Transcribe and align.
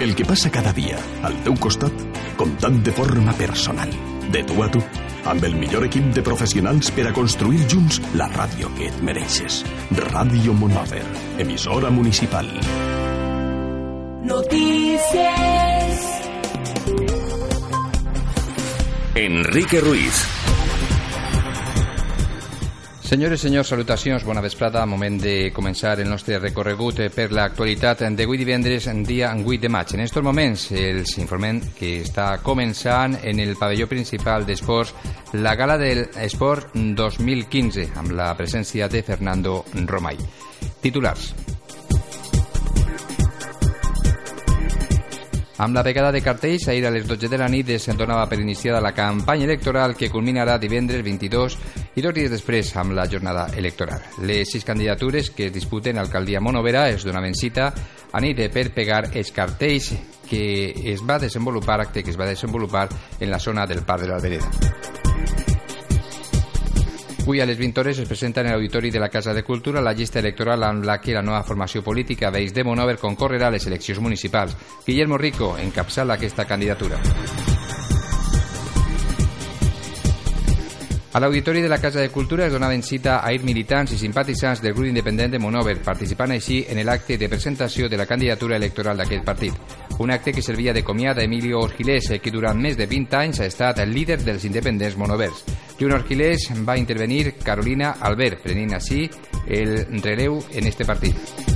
El 0.00 0.14
que 0.14 0.24
passa 0.24 0.46
cada 0.48 0.70
dia 0.72 0.94
al 1.26 1.34
teu 1.42 1.56
costat, 1.58 1.90
comptant 2.38 2.76
de 2.86 2.92
forma 2.94 3.32
personal, 3.34 3.90
de 4.30 4.44
tu 4.46 4.62
a 4.62 4.68
tu, 4.70 4.78
amb 5.26 5.42
el 5.42 5.56
millor 5.58 5.88
equip 5.88 6.12
de 6.14 6.22
professionals 6.22 6.92
per 6.94 7.08
a 7.10 7.12
construir 7.16 7.64
junts 7.66 7.98
la 8.14 8.28
ràdio 8.30 8.70
que 8.78 8.92
et 8.92 9.02
mereixes. 9.02 9.64
Ràdio 9.98 10.54
Monover, 10.54 11.02
emissora 11.42 11.90
municipal. 11.90 12.46
Notícies. 14.22 16.06
Enrique 19.18 19.80
Ruiz. 19.80 20.37
Senyores 23.08 23.40
i 23.40 23.46
senyors, 23.46 23.70
salutacions, 23.72 24.24
bona 24.28 24.42
vesprada. 24.44 24.82
Moment 24.84 25.14
de 25.22 25.48
començar 25.56 25.94
el 25.96 26.10
nostre 26.10 26.36
recorregut 26.42 27.00
per 27.14 27.30
l'actualitat 27.32 28.02
d'avui 28.12 28.36
divendres, 28.36 28.84
dia 29.08 29.30
8 29.32 29.62
de 29.62 29.70
maig. 29.72 29.94
En 29.96 30.02
aquests 30.04 30.20
moments 30.20 30.66
els 30.76 31.14
informem 31.16 31.62
que 31.78 32.02
està 32.02 32.34
començant 32.44 33.16
en 33.24 33.40
el 33.40 33.56
pavelló 33.56 33.88
principal 33.88 34.44
d'esports 34.44 34.92
la 35.40 35.56
gala 35.56 35.78
del 35.80 36.04
Esport 36.20 36.76
2015 36.76 37.94
amb 37.96 38.12
la 38.12 38.34
presència 38.36 38.92
de 38.92 39.02
Fernando 39.02 39.62
Romay. 39.86 40.20
Titulars. 40.82 41.32
Amb 45.58 45.74
la 45.74 45.82
pegada 45.82 46.12
de 46.12 46.20
cartells, 46.22 46.68
ahir 46.68 46.84
a 46.86 46.90
les 46.94 47.08
12 47.08 47.26
de 47.26 47.38
la 47.40 47.48
nit 47.48 47.72
es 47.74 47.88
donava 47.88 48.28
per 48.30 48.38
iniciada 48.38 48.84
la 48.84 48.92
campanya 48.94 49.48
electoral 49.48 49.96
que 49.96 50.10
culminarà 50.12 50.54
divendres 50.58 51.02
22 51.02 51.56
i 51.98 52.02
dos 52.02 52.14
dies 52.14 52.30
després 52.30 52.68
amb 52.78 52.94
la 52.94 53.08
jornada 53.10 53.48
electoral. 53.58 54.04
Les 54.22 54.52
sis 54.52 54.62
candidatures 54.64 55.32
que 55.34 55.48
es 55.48 55.52
disputen 55.52 55.98
alcaldia 55.98 56.40
Monovera 56.40 56.86
es 56.92 57.02
donaven 57.02 57.34
cita 57.34 57.72
a 58.12 58.20
nit 58.22 58.38
per 58.54 58.68
pegar 58.74 59.08
els 59.18 59.32
cartells 59.34 59.90
que 60.28 60.70
es 60.92 61.02
va 61.02 61.18
desenvolupar, 61.18 61.80
acte 61.80 62.04
que 62.04 62.14
es 62.14 62.20
va 62.20 62.28
desenvolupar 62.28 62.86
en 63.18 63.30
la 63.30 63.40
zona 63.40 63.66
del 63.66 63.82
Parc 63.82 64.04
de 64.04 64.12
l'Albereda. 64.12 64.50
Avui 67.28 67.42
a 67.42 67.46
les 67.46 67.58
20 67.58 67.80
hores 67.82 67.98
es 67.98 68.08
presenta 68.08 68.40
en 68.40 68.52
l'Auditori 68.52 68.90
de 68.90 69.00
la 69.02 69.10
Casa 69.10 69.34
de 69.34 69.42
Cultura 69.42 69.82
la 69.82 69.92
llista 69.92 70.20
electoral 70.22 70.62
amb 70.64 70.86
la 70.86 71.00
que 71.02 71.12
la 71.12 71.20
nova 71.20 71.42
formació 71.42 71.82
política 71.82 72.30
Veïs 72.30 72.54
de 72.54 72.64
Monover 72.64 72.96
concorrerà 73.02 73.50
a 73.50 73.58
les 73.58 73.66
eleccions 73.66 74.00
municipals. 74.00 74.56
Guillermo 74.86 75.18
Rico 75.18 75.56
encapçala 75.58 76.14
aquesta 76.14 76.46
candidatura. 76.46 77.02
L'Auditori 81.18 81.60
de 81.60 81.68
la 81.68 81.80
Casa 81.80 82.00
de 82.00 82.10
Cultura 82.10 82.46
es 82.46 82.52
donaven 82.52 82.82
cita 82.82 83.18
a 83.24 83.32
ir 83.32 83.40
militants 83.42 83.90
i 83.90 83.98
simpatitzants 83.98 84.60
del 84.62 84.74
grup 84.74 84.86
independent 84.86 85.32
de 85.32 85.40
Monover, 85.42 85.78
participant 85.82 86.30
així 86.30 86.60
en 86.68 86.78
l'acte 86.86 87.16
de 87.18 87.30
presentació 87.32 87.88
de 87.88 87.98
la 87.98 88.06
candidatura 88.06 88.56
electoral 88.56 89.02
d'aquest 89.02 89.24
partit. 89.24 89.74
Un 89.98 90.12
acte 90.12 90.32
que 90.32 90.44
servia 90.44 90.72
de 90.72 90.84
comiat 90.84 91.18
a 91.18 91.24
Emilio 91.24 91.64
Orgilés, 91.64 92.12
que 92.22 92.30
durant 92.30 92.60
més 92.60 92.76
de 92.76 92.86
20 92.86 93.18
anys 93.18 93.40
ha 93.40 93.50
estat 93.50 93.82
el 93.82 93.90
líder 93.90 94.20
dels 94.22 94.44
independents 94.44 94.96
monovers. 95.00 95.42
Junt 95.80 95.96
Orgilés 95.96 96.50
va 96.62 96.78
intervenir 96.78 97.38
Carolina 97.42 97.96
Albert, 97.98 98.42
prenent 98.44 98.76
així 98.78 99.06
el 99.48 100.02
relleu 100.02 100.42
en 100.52 100.66
este 100.70 100.84
partit. 100.84 101.47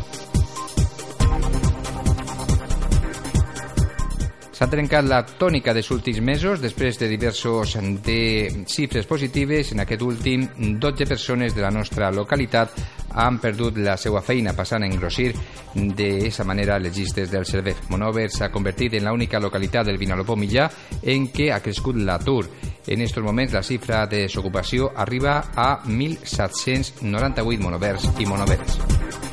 S'ha 4.63 4.69
trencat 4.71 5.03
la 5.11 5.25
tònica 5.27 5.73
dels 5.75 5.89
últims 5.91 6.21
mesos 6.23 6.61
després 6.63 6.95
de 7.01 7.09
diversos 7.11 7.73
de 8.07 8.63
xifres 8.71 9.09
positives. 9.11 9.73
En 9.75 9.83
aquest 9.83 10.05
últim, 10.07 10.45
12 10.79 11.09
persones 11.11 11.57
de 11.57 11.65
la 11.65 11.73
nostra 11.75 12.13
localitat 12.15 12.79
han 13.11 13.41
perdut 13.43 13.81
la 13.83 13.97
seva 13.99 14.23
feina, 14.23 14.55
passant 14.55 14.87
a 14.87 14.87
engrossir 14.87 15.33
d'aquesta 15.75 16.47
manera 16.47 16.79
les 16.79 16.95
llistes 16.95 17.35
del 17.35 17.43
CERVEF. 17.43 17.91
Monover 17.91 18.29
s'ha 18.31 18.53
convertit 18.55 18.95
en 19.01 19.11
l'única 19.11 19.43
localitat 19.43 19.91
del 19.91 19.99
Vinalopó 19.99 20.39
mitjà 20.39 20.71
en 21.03 21.27
què 21.35 21.51
ha 21.51 21.59
crescut 21.59 21.99
l'atur. 21.99 22.47
En 22.87 23.03
aquests 23.03 23.19
moments 23.19 23.59
la 23.59 23.67
xifra 23.67 24.07
de 24.07 24.29
desocupació 24.29 24.93
arriba 24.95 25.41
a 25.57 25.73
1.798 25.91 27.59
monovers 27.67 28.13
i 28.21 28.31
monoveres. 28.31 29.32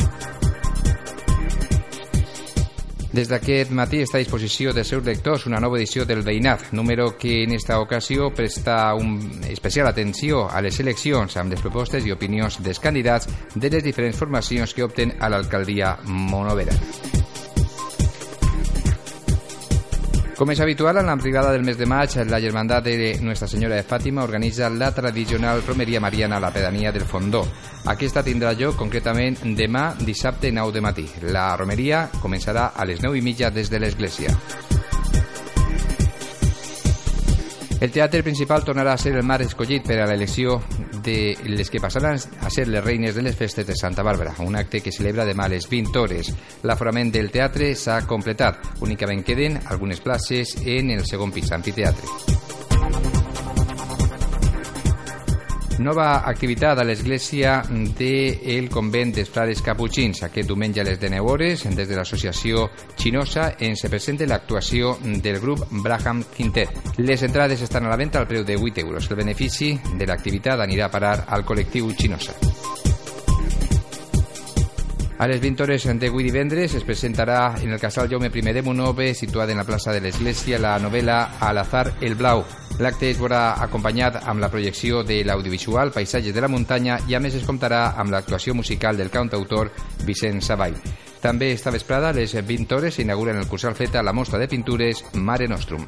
Des 3.09 3.25
d'aquest 3.25 3.71
matí 3.73 4.03
està 4.03 4.19
a 4.19 4.21
disposició 4.21 4.69
de 4.69 4.83
seus 4.85 5.01
lectors 5.05 5.47
una 5.49 5.57
nova 5.59 5.79
edició 5.79 6.05
del 6.05 6.21
Veïnat, 6.21 6.67
número 6.77 7.15
que 7.17 7.43
en 7.43 7.55
esta 7.57 7.79
ocasió 7.81 8.29
presta 8.29 8.93
un 8.93 9.17
especial 9.49 9.89
atenció 9.89 10.45
a 10.45 10.61
les 10.61 10.79
eleccions 10.79 11.37
amb 11.37 11.55
les 11.55 11.61
propostes 11.65 12.05
i 12.05 12.13
opinions 12.13 12.61
dels 12.61 12.79
candidats 12.79 13.25
de 13.55 13.73
les 13.73 13.83
diferents 13.83 14.17
formacions 14.17 14.77
que 14.77 14.85
opten 14.85 15.17
a 15.19 15.29
l'alcaldia 15.33 15.97
monovera. 16.05 16.77
Com 20.39 20.53
és 20.53 20.59
habitual, 20.63 20.95
en 20.95 21.09
la 21.11 21.17
privada 21.19 21.51
del 21.51 21.65
mes 21.67 21.75
de 21.75 21.83
maig, 21.83 22.13
la 22.29 22.39
Germandat 22.39 22.85
de 22.85 23.17
Nuestra 23.19 23.45
Senyora 23.51 23.75
de 23.75 23.83
Fàtima 23.83 24.23
organitza 24.23 24.69
la 24.69 24.93
tradicional 24.95 25.59
romeria 25.67 25.99
mariana 25.99 26.37
a 26.37 26.39
la 26.39 26.53
pedania 26.55 26.93
del 26.93 27.03
Fondó. 27.03 27.41
Aquesta 27.91 28.23
tindrà 28.23 28.53
lloc 28.55 28.77
concretament 28.79 29.35
demà 29.57 29.97
dissabte 29.99 30.53
9 30.55 30.71
de 30.71 30.81
matí. 30.85 31.05
La 31.35 31.57
romeria 31.59 32.05
començarà 32.21 32.69
a 32.71 32.85
les 32.87 33.03
9 33.03 33.19
i 33.19 33.21
mitja 33.21 33.49
des 33.51 33.67
de 33.67 33.83
l'església. 33.83 34.31
El 37.81 37.91
teatre 37.91 38.23
principal 38.23 38.63
tornarà 38.63 38.93
a 38.95 38.97
ser 38.97 39.17
el 39.17 39.27
mar 39.27 39.41
escollit 39.43 39.83
per 39.83 39.99
a 39.99 40.07
l'elecció 40.07 40.61
de 41.03 41.37
les 41.45 41.69
que 41.69 41.81
passaran 41.81 42.19
a 42.41 42.49
ser 42.49 42.67
les 42.67 42.83
reines 42.83 43.15
de 43.15 43.23
les 43.23 43.35
festes 43.35 43.67
de 43.67 43.75
Santa 43.75 44.03
Bàrbara, 44.03 44.35
un 44.45 44.55
acte 44.55 44.81
que 44.81 44.93
celebra 44.95 45.27
demà 45.27 45.47
a 45.47 45.53
les 45.55 45.69
20 45.69 45.99
hores. 45.99 46.33
L'aforament 46.63 47.11
del 47.11 47.31
teatre 47.31 47.73
s'ha 47.75 48.01
completat. 48.07 48.75
Únicament 48.85 49.23
queden 49.23 49.59
algunes 49.65 50.01
places 50.01 50.57
en 50.65 50.91
el 50.95 51.05
segon 51.07 51.31
pis, 51.31 51.51
amfiteatre. 51.51 52.58
Nova 55.79 56.25
activitat 56.27 56.77
a 56.79 56.83
l'església 56.83 57.61
del 57.69 58.67
convent 58.67 59.13
dels 59.15 59.31
frares 59.31 59.61
caputxins. 59.63 60.25
Aquest 60.27 60.49
diumenge 60.49 60.81
a 60.81 60.83
les 60.83 60.99
19 60.99 61.31
hores, 61.31 61.63
des 61.71 61.87
de 61.87 61.95
l'associació 61.95 62.67
xinosa, 62.99 63.53
ens 63.63 63.85
presenta 63.87 64.27
l'actuació 64.27 64.97
del 64.99 65.39
grup 65.39 65.63
Braham 65.71 66.25
Quintet. 66.35 66.99
Les 66.99 67.23
entrades 67.23 67.63
estan 67.63 67.87
a 67.87 67.95
la 67.95 67.99
venda 67.99 68.19
al 68.19 68.27
preu 68.27 68.43
de 68.43 68.59
8 68.59 68.83
euros. 68.83 69.07
El 69.09 69.23
benefici 69.23 69.77
de 69.95 70.05
l'activitat 70.05 70.59
anirà 70.59 70.89
a 70.89 70.95
parar 70.99 71.17
al 71.27 71.47
col·lectiu 71.47 71.95
xinosa. 71.95 72.35
A 75.19 75.27
les 75.27 75.41
20 75.43 75.63
hores 75.65 75.83
d'avui 75.99 76.23
divendres 76.23 76.77
es 76.77 76.85
presentarà 76.87 77.57
en 77.59 77.73
el 77.75 77.79
casal 77.81 78.07
Jaume 78.07 78.29
I 78.33 78.53
de 78.53 78.61
Monove, 78.63 79.13
situada 79.13 79.51
en 79.51 79.57
la 79.57 79.65
plaça 79.65 79.91
de 79.91 79.99
l'Església, 79.99 80.57
la 80.57 80.79
novel·la 80.79 81.35
Al 81.41 81.57
azar 81.57 81.91
el 81.99 82.15
blau. 82.15 82.45
L'acte 82.79 83.09
es 83.11 83.19
veurà 83.19 83.59
acompanyat 83.59 84.23
amb 84.23 84.39
la 84.39 84.47
projecció 84.47 85.03
de 85.03 85.25
l'audiovisual 85.25 85.91
Paisatges 85.91 86.33
de 86.33 86.39
la 86.39 86.47
muntanya 86.47 87.01
i 87.09 87.15
a 87.15 87.19
més 87.19 87.35
es 87.35 87.43
comptarà 87.43 87.99
amb 87.99 88.15
l'actuació 88.15 88.55
musical 88.55 88.95
del 88.95 89.11
cantautor 89.11 89.73
Vicent 90.07 90.39
Savall. 90.39 90.79
També 91.19 91.51
esta 91.51 91.69
vesprada, 91.69 92.13
a 92.13 92.15
les 92.15 92.31
20 92.31 92.75
hores, 92.75 92.95
s'inaugura 92.95 93.35
en 93.35 93.43
el 93.43 93.47
Cursal 93.47 93.75
Feta 93.75 94.01
la 94.01 94.15
mostra 94.15 94.39
de 94.39 94.47
pintures 94.47 95.03
Mare 95.15 95.49
Nostrum. 95.49 95.83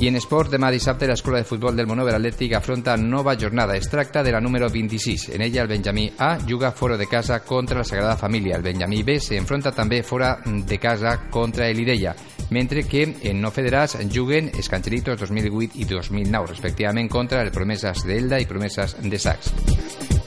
I 0.00 0.08
en 0.08 0.16
esport, 0.16 0.48
demà 0.48 0.70
dissabte 0.72 1.04
l'Escola 1.04 1.42
de 1.42 1.44
Futbol 1.44 1.76
del 1.76 1.84
Monover 1.84 2.14
Atlètic 2.16 2.54
afronta 2.56 2.94
nova 2.96 3.34
jornada. 3.36 3.74
Es 3.76 3.90
tracta 3.92 4.22
de 4.24 4.32
la 4.32 4.40
número 4.40 4.70
26. 4.72 5.28
En 5.34 5.42
ella 5.44 5.60
el 5.60 5.68
Benjamí 5.68 6.06
A 6.16 6.38
juga 6.40 6.70
fora 6.72 6.96
de 6.96 7.06
casa 7.06 7.40
contra 7.40 7.76
la 7.76 7.84
Sagrada 7.84 8.16
Família. 8.16 8.56
El 8.56 8.62
Benjamí 8.62 9.02
B 9.02 9.18
s'enfronta 9.20 9.74
també 9.76 10.02
fora 10.02 10.38
de 10.46 10.78
casa 10.78 11.28
contra 11.28 11.68
el 11.68 11.80
Ideia, 11.80 12.14
mentre 12.48 12.86
que 12.88 13.02
en 13.20 13.42
no 13.42 13.50
federats 13.52 13.98
juguen 14.08 14.48
els 14.54 14.72
Cancheritos 14.72 15.20
2008 15.20 15.76
i 15.76 15.84
2009, 15.84 16.48
respectivament 16.54 17.12
contra 17.12 17.44
el 17.44 17.52
Promeses 17.52 18.06
d'Elda 18.08 18.40
i 18.40 18.48
Promeses 18.48 18.96
de 19.04 19.20
Sacs. 19.20 20.19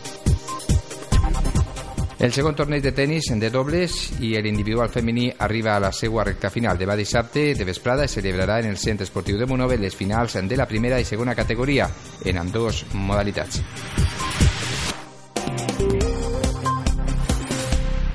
El 2.23 2.31
segon 2.31 2.55
torneig 2.55 2.79
de 2.85 2.93
tennis 2.95 3.25
de 3.35 3.49
dobles 3.51 3.97
i 4.23 4.29
l'individual 4.39 4.87
femení 4.87 5.25
arriba 5.43 5.73
a 5.73 5.81
la 5.83 5.89
seva 5.91 6.23
recta 6.23 6.47
final. 6.49 6.79
Demà 6.79 6.95
dissabte 6.95 7.49
de 7.51 7.67
vesprada 7.67 8.05
es 8.07 8.15
celebrarà 8.15 8.61
en 8.63 8.69
el 8.69 8.79
Centre 8.79 9.03
Esportiu 9.03 9.35
de 9.41 9.45
Monove 9.45 9.75
les 9.75 9.99
finals 9.99 10.39
de 10.39 10.55
la 10.55 10.69
primera 10.69 11.01
i 11.03 11.09
segona 11.09 11.35
categoria 11.35 11.89
en 12.23 12.39
ambdós 12.39 12.85
modalitats. 12.93 13.59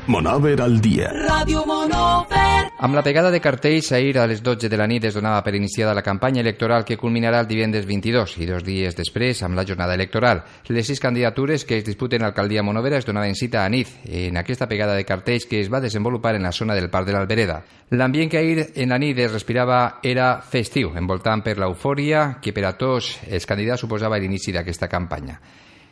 Monover 0.08 0.58
al 0.62 0.80
dia. 0.80 1.10
Ràdio 1.12 1.66
Monover. 1.68 2.72
Amb 2.80 2.94
la 2.96 3.02
pegada 3.04 3.28
de 3.30 3.42
cartells, 3.44 3.90
ahir 3.92 4.16
a 4.16 4.24
les 4.26 4.40
12 4.42 4.70
de 4.72 4.78
la 4.80 4.86
nit 4.88 5.04
es 5.04 5.12
donava 5.12 5.42
per 5.44 5.52
iniciada 5.54 5.92
la 5.92 6.02
campanya 6.02 6.40
electoral 6.40 6.86
que 6.88 6.96
culminarà 6.96 7.42
el 7.44 7.48
divendres 7.50 7.84
22 7.84 8.38
i 8.40 8.48
dos 8.48 8.64
dies 8.64 8.96
després 8.96 9.42
amb 9.44 9.60
la 9.60 9.66
jornada 9.68 9.92
electoral. 9.92 10.40
Les 10.72 10.88
sis 10.88 11.04
candidatures 11.04 11.66
que 11.68 11.76
es 11.76 11.84
disputen 11.84 12.24
a 12.24 12.30
l'alcaldia 12.30 12.64
Monovera 12.64 12.96
es 12.96 13.04
donaven 13.04 13.36
cita 13.36 13.66
a 13.66 13.68
nit 13.68 13.92
en 14.08 14.40
aquesta 14.40 14.66
pegada 14.66 14.96
de 14.96 15.04
cartells 15.04 15.44
que 15.44 15.60
es 15.60 15.68
va 15.68 15.84
desenvolupar 15.84 16.36
en 16.40 16.48
la 16.48 16.56
zona 16.56 16.74
del 16.74 16.88
Parc 16.88 17.12
de 17.12 17.12
l'Albereda. 17.12 17.60
L'ambient 17.90 18.32
que 18.32 18.40
ahir 18.40 18.66
en 18.76 18.88
la 18.88 18.98
nit 18.98 19.18
es 19.18 19.32
respirava 19.32 20.00
era 20.02 20.38
festiu, 20.40 20.96
envoltant 20.96 21.44
per 21.44 21.58
l'eufòria 21.60 22.38
que 22.40 22.56
per 22.56 22.64
a 22.64 22.76
tots 22.80 23.18
els 23.28 23.44
candidats 23.44 23.84
suposava 23.84 24.16
l'inici 24.16 24.56
d'aquesta 24.56 24.88
campanya. 24.88 25.42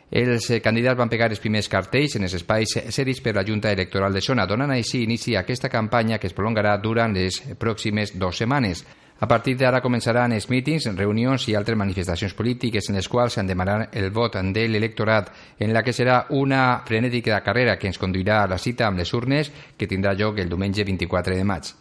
Els 0.09 0.49
eh, 0.51 0.61
candidats 0.63 0.97
van 0.97 1.09
pegar 1.11 1.27
els 1.29 1.41
primers 1.43 1.67
cartells 1.67 2.15
en 2.15 2.23
els 2.23 2.35
espais 2.37 2.77
cedits 2.95 3.19
per 3.21 3.33
la 3.35 3.43
Junta 3.43 3.73
Electoral 3.75 4.13
de 4.15 4.21
Zona, 4.23 4.45
donant 4.47 4.71
així 4.71 5.01
inici 5.03 5.35
a 5.35 5.41
aquesta 5.41 5.67
campanya 5.67 6.17
que 6.17 6.29
es 6.31 6.35
prolongarà 6.37 6.77
durant 6.79 7.11
les 7.13 7.41
pròximes 7.59 8.15
dues 8.15 8.39
setmanes. 8.39 8.85
A 9.19 9.25
partir 9.25 9.55
d'ara 9.57 9.81
començaran 9.81 10.31
els 10.31 10.45
mítings, 10.47 10.85
reunions 10.95 11.47
i 11.49 11.55
altres 11.57 11.77
manifestacions 11.77 12.35
polítiques 12.37 12.87
en 12.87 12.95
les 12.99 13.09
quals 13.09 13.33
s'han 13.33 13.49
demanat 13.49 13.97
el 13.97 14.11
vot 14.13 14.37
de 14.37 14.67
l'electorat, 14.69 15.33
en 15.59 15.73
la 15.73 15.81
que 15.83 15.91
serà 15.91 16.27
una 16.29 16.83
frenètica 16.85 17.41
carrera 17.41 17.75
que 17.77 17.89
ens 17.89 17.97
conduirà 17.97 18.43
a 18.43 18.47
la 18.53 18.61
cita 18.61 18.87
amb 18.87 19.01
les 19.01 19.13
urnes 19.13 19.51
que 19.75 19.89
tindrà 19.89 20.13
lloc 20.13 20.39
el 20.39 20.53
diumenge 20.53 20.85
24 20.85 21.35
de 21.35 21.43
maig. 21.43 21.73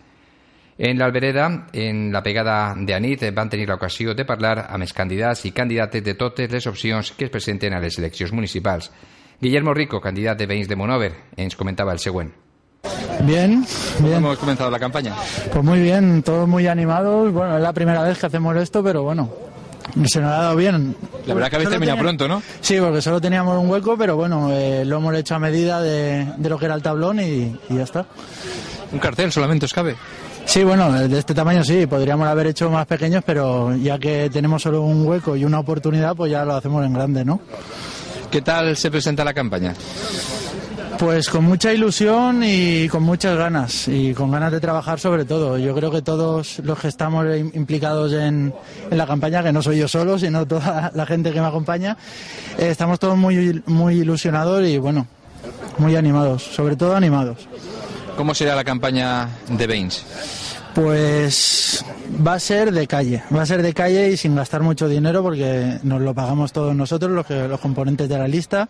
En 0.79 0.99
l'Albereda, 0.99 1.67
en 1.73 2.13
la 2.13 2.23
pegada 2.23 2.75
de 2.77 2.93
Anit, 2.95 3.23
van 3.35 3.49
tenir 3.49 3.67
l'ocasió 3.69 4.13
de 4.15 4.27
parlar 4.29 4.67
amb 4.69 4.85
els 4.85 4.93
candidats 4.93 5.47
i 5.49 5.53
candidates 5.57 6.05
de 6.05 6.15
totes 6.15 6.51
les 6.53 6.67
opcions 6.69 7.13
que 7.17 7.25
es 7.25 7.31
presenten 7.31 7.73
a 7.73 7.81
les 7.81 7.97
eleccions 7.99 8.33
municipals. 8.33 8.91
Guillermo 9.41 9.73
Rico, 9.75 10.01
candidat 10.01 10.37
de 10.39 10.47
Veïns 10.47 10.69
de 10.69 10.77
Monover, 10.77 11.13
ens 11.37 11.57
comentava 11.57 11.93
el 11.93 11.99
següent. 11.99 12.31
Bien, 13.23 13.65
bien. 14.01 14.17
hemos 14.19 14.37
comenzado 14.39 14.71
la 14.71 14.79
campaña? 14.79 15.15
Pues 15.51 15.65
muy 15.65 15.81
bien, 15.81 16.23
todos 16.23 16.47
muy 16.47 16.67
animados. 16.67 17.33
Bueno, 17.33 17.57
es 17.57 17.63
la 17.63 17.73
primera 17.73 18.03
vez 18.03 18.19
que 18.19 18.27
hacemos 18.27 18.55
esto, 18.57 18.85
pero 18.85 19.03
bueno, 19.03 19.31
se 20.05 20.21
nos 20.21 20.31
ha 20.31 20.37
dado 20.43 20.57
bien. 20.57 20.95
La 21.27 21.33
verdad 21.35 21.49
que 21.49 21.57
habéis 21.57 21.71
terminado 21.71 21.97
tenía- 21.97 22.03
pronto, 22.11 22.29
¿no? 22.29 22.43
Sí, 22.61 22.77
porque 22.79 23.01
solo 23.01 23.19
teníamos 23.21 23.59
un 23.59 23.71
hueco, 23.71 23.97
pero 23.97 24.17
bueno, 24.17 24.51
eh, 24.53 24.85
lo 24.85 24.99
hemos 24.99 25.15
hecho 25.17 25.35
a 25.35 25.39
medida 25.39 25.81
de, 25.81 26.27
de 26.37 26.49
lo 26.51 26.59
que 26.59 26.67
era 26.67 26.75
el 26.75 26.83
tablón 26.83 27.19
y, 27.21 27.59
y 27.71 27.77
ya 27.77 27.85
está. 27.85 28.05
Un 28.93 28.99
cartel 28.99 29.33
solamente 29.33 29.65
os 29.65 29.73
cabe. 29.73 29.97
Sí, 30.47 30.63
bueno, 30.65 30.91
de 30.93 31.19
este 31.19 31.35
tamaño 31.35 31.63
sí, 31.65 31.87
podríamos 31.87 32.27
haber 32.29 32.47
hecho 32.47 32.71
más 32.71 32.87
pequeños, 32.87 33.23
pero 33.27 33.75
ya 33.77 33.99
que 33.99 34.31
tenemos 34.33 34.63
solo 34.63 34.83
un 34.83 35.05
hueco 35.07 35.37
y 35.37 35.45
una 35.45 35.59
oportunidad, 35.59 36.15
pues 36.15 36.31
ya 36.33 36.45
lo 36.45 36.55
hacemos 36.55 36.85
en 36.87 36.93
grande, 36.95 37.25
¿no? 37.25 37.41
¿Qué 38.31 38.41
tal 38.43 38.77
se 38.77 38.91
presenta 38.91 39.25
la 39.25 39.35
campaña? 39.35 39.75
Pues 40.99 41.29
con 41.29 41.45
mucha 41.45 41.73
ilusión 41.75 42.43
y 42.43 42.89
con 42.89 43.03
muchas 43.03 43.37
ganas 43.37 43.87
y 43.89 44.15
con 44.15 44.31
ganas 44.31 44.51
de 44.51 44.61
trabajar 44.61 44.99
sobre 44.99 45.25
todo. 45.27 45.59
Yo 45.59 45.75
creo 45.75 45.91
que 45.91 46.01
todos 46.01 46.61
los 46.61 46.79
que 46.79 46.89
estamos 46.89 47.27
im- 47.27 47.51
implicados 47.55 48.13
en, 48.15 48.55
en 48.91 48.97
la 48.99 49.07
campaña, 49.07 49.43
que 49.43 49.53
no 49.53 49.61
soy 49.63 49.79
yo 49.79 49.89
solo, 49.89 50.19
sino 50.19 50.47
toda 50.47 50.91
la 50.95 51.05
gente 51.05 51.33
que 51.33 51.41
me 51.41 51.47
acompaña, 51.49 51.99
eh, 52.57 52.69
estamos 52.71 52.99
todos 52.99 53.17
muy, 53.19 53.63
muy 53.67 53.97
ilusionados 53.99 54.67
y 54.67 54.79
bueno, 54.79 55.07
muy 55.77 55.97
animados, 55.97 56.43
sobre 56.45 56.77
todo 56.77 56.97
animados. 56.97 57.47
¿Cómo 58.17 58.35
será 58.35 58.55
la 58.57 58.65
campaña 58.65 59.29
de 59.49 59.67
Veïns? 59.67 60.05
Pues 60.75 61.85
va 62.27 62.35
a 62.35 62.41
ser 62.41 62.73
de 62.73 62.87
calle, 62.87 63.23
va 63.35 63.43
a 63.43 63.47
ser 63.47 63.63
de 63.63 63.73
calle 63.73 64.11
y 64.11 64.17
sin 64.17 64.35
gastar 64.35 64.63
mucho 64.63 64.89
dinero 64.89 65.23
porque 65.23 65.79
nos 65.83 66.03
lo 66.03 66.15
pagamos 66.15 66.53
todos 66.53 66.75
nosotros, 66.75 67.13
los 67.29 67.61
componentes 67.61 68.09
de 68.09 68.19
la 68.19 68.29
lista, 68.29 68.69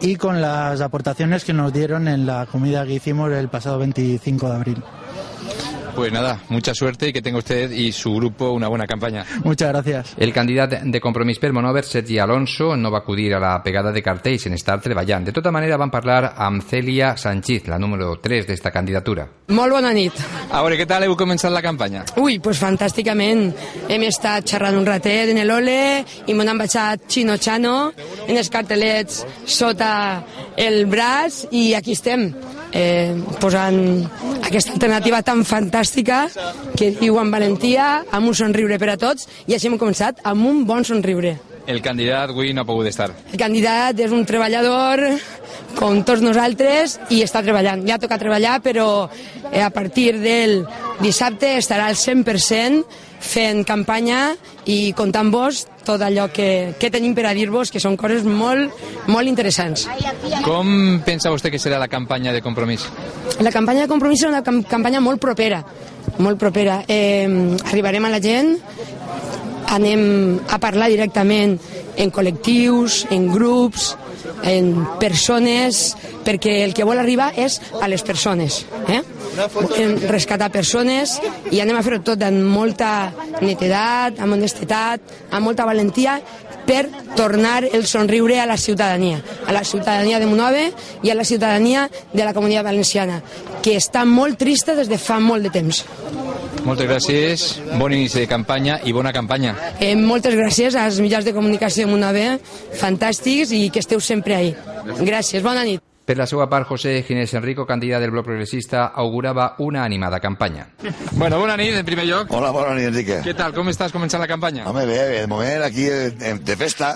y 0.00 0.16
con 0.16 0.40
las 0.40 0.80
aportaciones 0.80 1.44
que 1.44 1.52
nos 1.52 1.72
dieron 1.72 2.08
en 2.08 2.26
la 2.26 2.46
comida 2.46 2.86
que 2.86 2.94
hicimos 2.94 3.30
el 3.32 3.48
pasado 3.48 3.78
25 3.78 4.48
de 4.48 4.54
abril. 4.54 4.82
Pues 5.94 6.10
nada, 6.10 6.40
mucha 6.48 6.74
suerte 6.74 7.08
y 7.08 7.12
que 7.12 7.20
tenga 7.20 7.38
usted 7.38 7.70
y 7.70 7.92
su 7.92 8.14
grupo 8.14 8.50
una 8.50 8.68
buena 8.68 8.86
campaña. 8.86 9.26
Muchas 9.44 9.68
gracias. 9.68 10.14
El 10.16 10.32
candidat 10.32 10.82
de 10.82 11.00
Compromís 11.00 11.38
per 11.38 11.52
Monover, 11.52 11.84
Sergi 11.84 12.18
Alonso, 12.18 12.76
no 12.76 12.90
va 12.90 12.98
acudir 12.98 13.34
a 13.34 13.40
la 13.40 13.62
pegada 13.62 13.92
de 13.92 14.02
cartells 14.02 14.46
en 14.46 14.54
estar 14.54 14.80
treballant. 14.80 15.26
De 15.26 15.32
tota 15.32 15.50
manera, 15.52 15.76
van 15.76 15.90
parlar 15.90 16.32
amb 16.36 16.62
Celia 16.64 17.16
Sanchis, 17.16 17.66
la 17.68 17.78
número 17.78 18.16
3 18.20 18.46
d'esta 18.46 18.70
candidatura. 18.70 19.26
Molt 19.52 19.72
bona 19.72 19.92
nit. 19.92 20.16
A 20.50 20.62
veure, 20.62 20.78
què 20.80 20.86
tal 20.88 21.04
heu 21.04 21.16
començat 21.18 21.52
la 21.52 21.62
campanya? 21.62 22.06
Ui, 22.16 22.38
pues 22.40 22.62
fantàsticament. 22.62 23.52
Hem 23.92 24.06
estat 24.08 24.48
xerrant 24.48 24.78
un 24.78 24.88
ratet 24.88 25.34
en 25.34 25.42
l'ole 25.46 26.04
i 26.26 26.34
m'han 26.34 26.58
baixat 26.58 27.04
Chino 27.08 27.36
Chano 27.36 27.92
en 28.26 28.36
els 28.38 28.48
cartelets 28.48 29.26
sota 29.44 29.92
el 30.56 30.86
braç 30.86 31.46
i 31.52 31.72
aquí 31.74 31.92
estem 31.92 32.30
eh, 32.72 33.12
posant 33.40 33.78
aquesta 34.40 34.72
alternativa 34.76 35.22
tan 35.26 35.44
fantàstica 35.44 35.81
que 36.78 36.92
diu 37.00 37.18
amb 37.20 37.34
valentia, 37.34 38.04
amb 38.10 38.30
un 38.30 38.36
somriure 38.36 38.78
per 38.78 38.92
a 38.94 38.98
tots 39.00 39.28
i 39.46 39.56
així 39.56 39.70
hem 39.70 39.78
començat 39.80 40.22
amb 40.28 40.46
un 40.46 40.64
bon 40.68 40.84
somriure. 40.84 41.36
El 41.66 41.78
candidat 41.82 42.32
avui 42.32 42.50
no 42.52 42.64
ha 42.64 42.66
pogut 42.66 42.88
estar. 42.90 43.12
El 43.30 43.38
candidat 43.38 44.00
és 44.02 44.10
un 44.10 44.24
treballador 44.26 45.04
com 45.78 46.00
tots 46.06 46.22
nosaltres 46.24 46.98
i 47.14 47.22
està 47.22 47.42
treballant. 47.44 47.84
Ja 47.86 48.00
toca 48.02 48.18
treballar, 48.18 48.58
però 48.64 49.06
eh, 49.52 49.62
a 49.62 49.70
partir 49.70 50.16
del 50.18 50.64
dissabte 51.00 51.54
estarà 51.60 51.86
al 51.86 51.98
100% 51.98 52.82
fent 53.22 53.62
campanya 53.66 54.32
i 54.66 54.92
contant-vos 54.98 55.66
tot 55.86 56.02
allò 56.02 56.28
que, 56.30 56.74
que 56.78 56.90
tenim 56.94 57.14
per 57.14 57.26
a 57.26 57.34
dir-vos, 57.34 57.70
que 57.70 57.80
són 57.82 57.96
coses 57.98 58.26
molt, 58.26 58.74
molt 59.10 59.30
interessants. 59.30 59.86
Com 60.44 61.00
pensa 61.06 61.32
vostè 61.34 61.50
que 61.50 61.60
serà 61.62 61.80
la 61.82 61.90
campanya 61.90 62.34
de 62.34 62.42
Compromís? 62.42 62.86
La 63.42 63.54
campanya 63.54 63.86
de 63.86 63.90
compromís 63.90 64.22
és 64.22 64.28
una 64.28 64.42
cam 64.46 64.62
campanya 64.68 65.00
molt 65.02 65.20
propera, 65.22 65.62
molt 66.22 66.38
propera. 66.38 66.82
Eh, 66.86 67.26
arribarem 67.70 68.04
a 68.06 68.12
la 68.12 68.20
gent, 68.22 68.56
anem 69.72 70.40
a 70.52 70.58
parlar 70.60 70.90
directament 70.92 71.56
en 71.96 72.12
col·lectius, 72.12 73.06
en 73.12 73.28
grups, 73.32 73.92
en 74.44 74.72
persones, 75.00 75.92
perquè 76.24 76.62
el 76.64 76.74
que 76.74 76.86
vol 76.86 77.00
arribar 77.00 77.32
és 77.38 77.58
a 77.80 77.88
les 77.90 78.02
persones. 78.06 78.62
Eh? 78.88 79.00
Volem 79.54 79.96
rescatar 80.10 80.50
persones 80.52 81.16
i 81.50 81.62
anem 81.62 81.78
a 81.78 81.84
fer-ho 81.84 82.02
tot 82.04 82.22
amb 82.26 82.42
molta 82.52 83.12
netedat, 83.40 84.20
amb 84.20 84.36
honestedat, 84.36 85.14
amb 85.30 85.46
molta 85.46 85.66
valentia 85.68 86.18
per 86.66 86.84
tornar 87.16 87.64
el 87.64 87.86
somriure 87.86 88.38
a 88.40 88.46
la 88.46 88.56
ciutadania, 88.56 89.22
a 89.46 89.52
la 89.52 89.64
ciutadania 89.64 90.20
de 90.20 90.28
Monove 90.30 90.68
i 91.02 91.10
a 91.10 91.16
la 91.18 91.24
ciutadania 91.24 91.88
de 92.12 92.24
la 92.24 92.34
comunitat 92.34 92.68
valenciana, 92.68 93.22
que 93.62 93.76
està 93.78 94.04
molt 94.06 94.38
trista 94.38 94.76
des 94.78 94.90
de 94.90 94.98
fa 94.98 95.18
molt 95.20 95.48
de 95.48 95.54
temps. 95.54 95.82
Moltes 96.62 96.86
gràcies, 96.86 97.44
bon 97.78 97.92
inici 97.92 98.20
de 98.20 98.26
campanya 98.30 98.78
i 98.86 98.92
bona 98.94 99.12
campanya. 99.12 99.54
Eh, 99.80 99.94
moltes 99.98 100.36
gràcies 100.38 100.76
als 100.78 101.00
mitjans 101.02 101.26
de 101.26 101.34
comunicació 101.34 101.86
de 101.86 101.92
Monove, 101.92 102.26
fantàstics 102.78 103.50
i 103.56 103.68
que 103.70 103.82
esteu 103.82 104.00
sempre 104.00 104.38
ahí. 104.38 104.52
Gràcies, 105.02 105.42
bona 105.42 105.64
nit. 105.66 105.82
Per 106.12 106.18
la 106.20 106.26
seva 106.28 106.44
part, 106.44 106.66
José 106.68 106.90
Ginés 107.08 107.32
Enrico, 107.38 107.64
candidat 107.64 108.02
del 108.04 108.10
bloc 108.12 108.26
progressista, 108.26 108.82
augurava 109.00 109.54
una 109.64 109.80
animada 109.86 110.18
campanya. 110.20 110.66
Bueno, 111.12 111.38
bona 111.40 111.54
nit, 111.56 111.72
en 111.78 111.86
primer 111.88 112.04
lloc. 112.04 112.28
Hola, 112.36 112.50
bona 112.52 112.74
nit, 112.76 112.90
Enrique. 112.90 113.22
Què 113.24 113.32
tal, 113.38 113.54
com 113.56 113.70
estàs 113.72 113.94
començant 113.94 114.20
la 114.20 114.28
campanya? 114.28 114.66
Home, 114.68 114.84
bé, 114.84 114.98
bé, 115.08 115.22
de 115.22 115.30
moment 115.30 115.64
aquí 115.64 115.86
eh, 115.88 116.34
de 116.36 116.56
festa, 116.60 116.90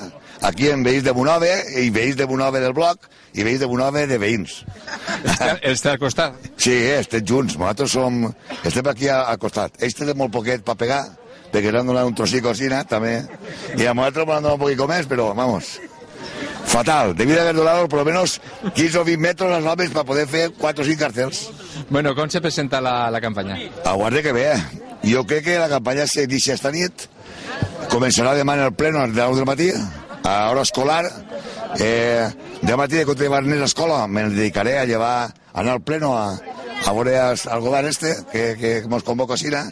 aquí 0.45 0.69
en 0.69 0.85
veïns 0.85 1.07
de 1.07 1.15
Bonove 1.17 1.49
i 1.81 1.89
veïns 1.95 2.19
de 2.21 2.29
Bonove 2.29 2.61
del 2.61 2.77
bloc 2.77 3.09
i 3.33 3.47
veïns 3.47 3.65
de 3.65 3.71
Bonove 3.73 4.05
de 4.11 4.19
veïns. 4.21 4.59
Està 5.65 5.95
al 5.95 5.99
costat. 6.05 6.37
Sí, 6.61 6.75
eh, 6.77 6.99
estem 7.01 7.25
junts, 7.25 7.57
nosaltres 7.57 7.97
som, 7.97 8.21
estem 8.69 8.93
aquí 8.93 9.09
a- 9.09 9.23
al 9.33 9.41
costat. 9.41 9.81
Ells 9.81 9.97
tenen 9.97 10.21
molt 10.21 10.35
poquet 10.37 10.61
per 10.61 10.77
pegar, 10.77 11.07
perquè 11.55 11.73
ens 11.73 11.81
han 11.81 11.89
donat 11.89 12.05
un 12.05 12.15
trocico 12.21 12.53
així, 12.53 12.69
també, 12.85 13.23
i 13.81 13.87
a 13.89 13.95
nosaltres 13.97 14.27
m'han 14.29 14.43
donat 14.45 14.61
un 14.61 14.67
poquito 14.69 14.87
més, 14.93 15.09
però, 15.09 15.33
vamos, 15.35 15.79
fatal. 16.67 17.15
Debí 17.17 17.33
haver 17.33 17.55
donado 17.55 17.89
por 17.89 18.01
lo 18.01 18.05
menos 18.05 18.41
15 18.75 18.99
o 18.99 19.05
20 19.05 19.23
metros 19.23 19.53
als 19.53 19.67
homes 19.67 19.91
per 19.91 20.05
poder 20.05 20.27
fer 20.29 20.51
4 20.53 20.83
o 20.83 20.87
5 20.87 20.99
cartels. 20.99 21.51
Bueno, 21.89 22.15
com 22.15 22.29
se 22.29 22.41
presenta 22.41 22.81
la, 22.81 23.11
la 23.11 23.21
campanya? 23.21 23.57
Aguarde 23.85 24.23
que 24.23 24.33
ve. 24.33 24.51
Jo 25.05 25.25
crec 25.25 25.45
que 25.45 25.59
la 25.59 25.69
campanya 25.71 26.07
s'inicia 26.11 26.57
esta 26.57 26.73
nit, 26.75 27.07
començarà 27.93 28.35
demà 28.35 28.57
en 28.59 28.67
el 28.67 28.75
pleno 28.75 28.99
a 28.99 29.07
les 29.07 29.15
10 29.15 29.39
del 29.39 29.47
matí, 29.47 29.71
a 30.25 30.51
hora 30.51 30.67
escolar. 30.67 31.05
Eh, 31.79 32.27
demà 32.63 32.85
matí 32.85 32.97
de 32.97 33.07
continuar 33.07 33.45
a 33.45 33.47
l'escola, 33.47 34.07
me 34.09 34.29
dedicaré 34.29 34.79
a 34.79 34.85
llevar, 34.85 35.31
a 35.53 35.61
anar 35.61 35.79
al 35.79 35.83
pleno 35.83 36.17
a, 36.17 36.35
a 36.87 36.93
veure 36.93 37.17
al 37.21 37.61
govern 37.61 37.89
este, 37.89 38.17
que, 38.33 38.57
que 38.59 38.77
ens 38.79 39.05
convoca 39.05 39.35
a 39.35 39.41
Sina, 39.41 39.67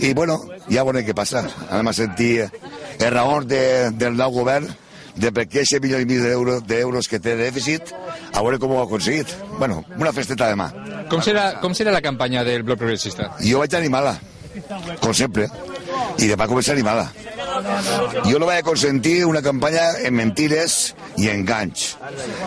i 0.00 0.12
bueno, 0.14 0.40
ja 0.68 0.84
veurem 0.84 1.06
què 1.06 1.14
passa. 1.14 1.46
Anem 1.70 1.92
a 1.92 1.96
sentir 1.96 2.32
els 2.42 3.12
raons 3.12 3.46
de, 3.46 3.92
del 3.96 4.16
nou 4.18 4.32
govern 4.32 4.68
de 5.16 5.32
per 5.34 5.44
què 5.48 5.62
aquest 5.62 5.82
milió 5.82 6.00
i 6.00 6.06
mig 6.08 6.22
d'euros 6.24 6.62
d'euros 6.66 7.08
que 7.08 7.20
té 7.20 7.36
de 7.36 7.48
dèficit, 7.48 7.92
a 8.32 8.40
veure 8.40 8.58
com 8.62 8.72
ho 8.72 8.80
ha 8.80 8.86
aconseguit. 8.86 9.34
Bueno, 9.58 9.82
una 9.98 10.12
festeta 10.12 10.48
demà. 10.50 10.70
Com 11.10 11.24
serà, 11.24 11.52
com 11.60 11.76
serà 11.76 11.92
la 11.92 12.02
campanya 12.04 12.44
del 12.48 12.64
bloc 12.66 12.80
progressista? 12.80 13.32
Jo 13.44 13.60
vaig 13.62 13.76
animar-la, 13.76 14.16
com 15.02 15.12
sempre, 15.16 15.48
i 16.18 16.28
demà 16.30 16.48
comença 16.48 16.72
animada. 16.72 17.10
Jo 18.24 18.38
no 18.40 18.48
vaig 18.48 18.62
a 18.62 18.66
consentir 18.66 19.22
una 19.28 19.42
campanya 19.44 19.84
en 20.06 20.14
mentires 20.16 20.94
i 21.20 21.28
enganys. 21.32 21.96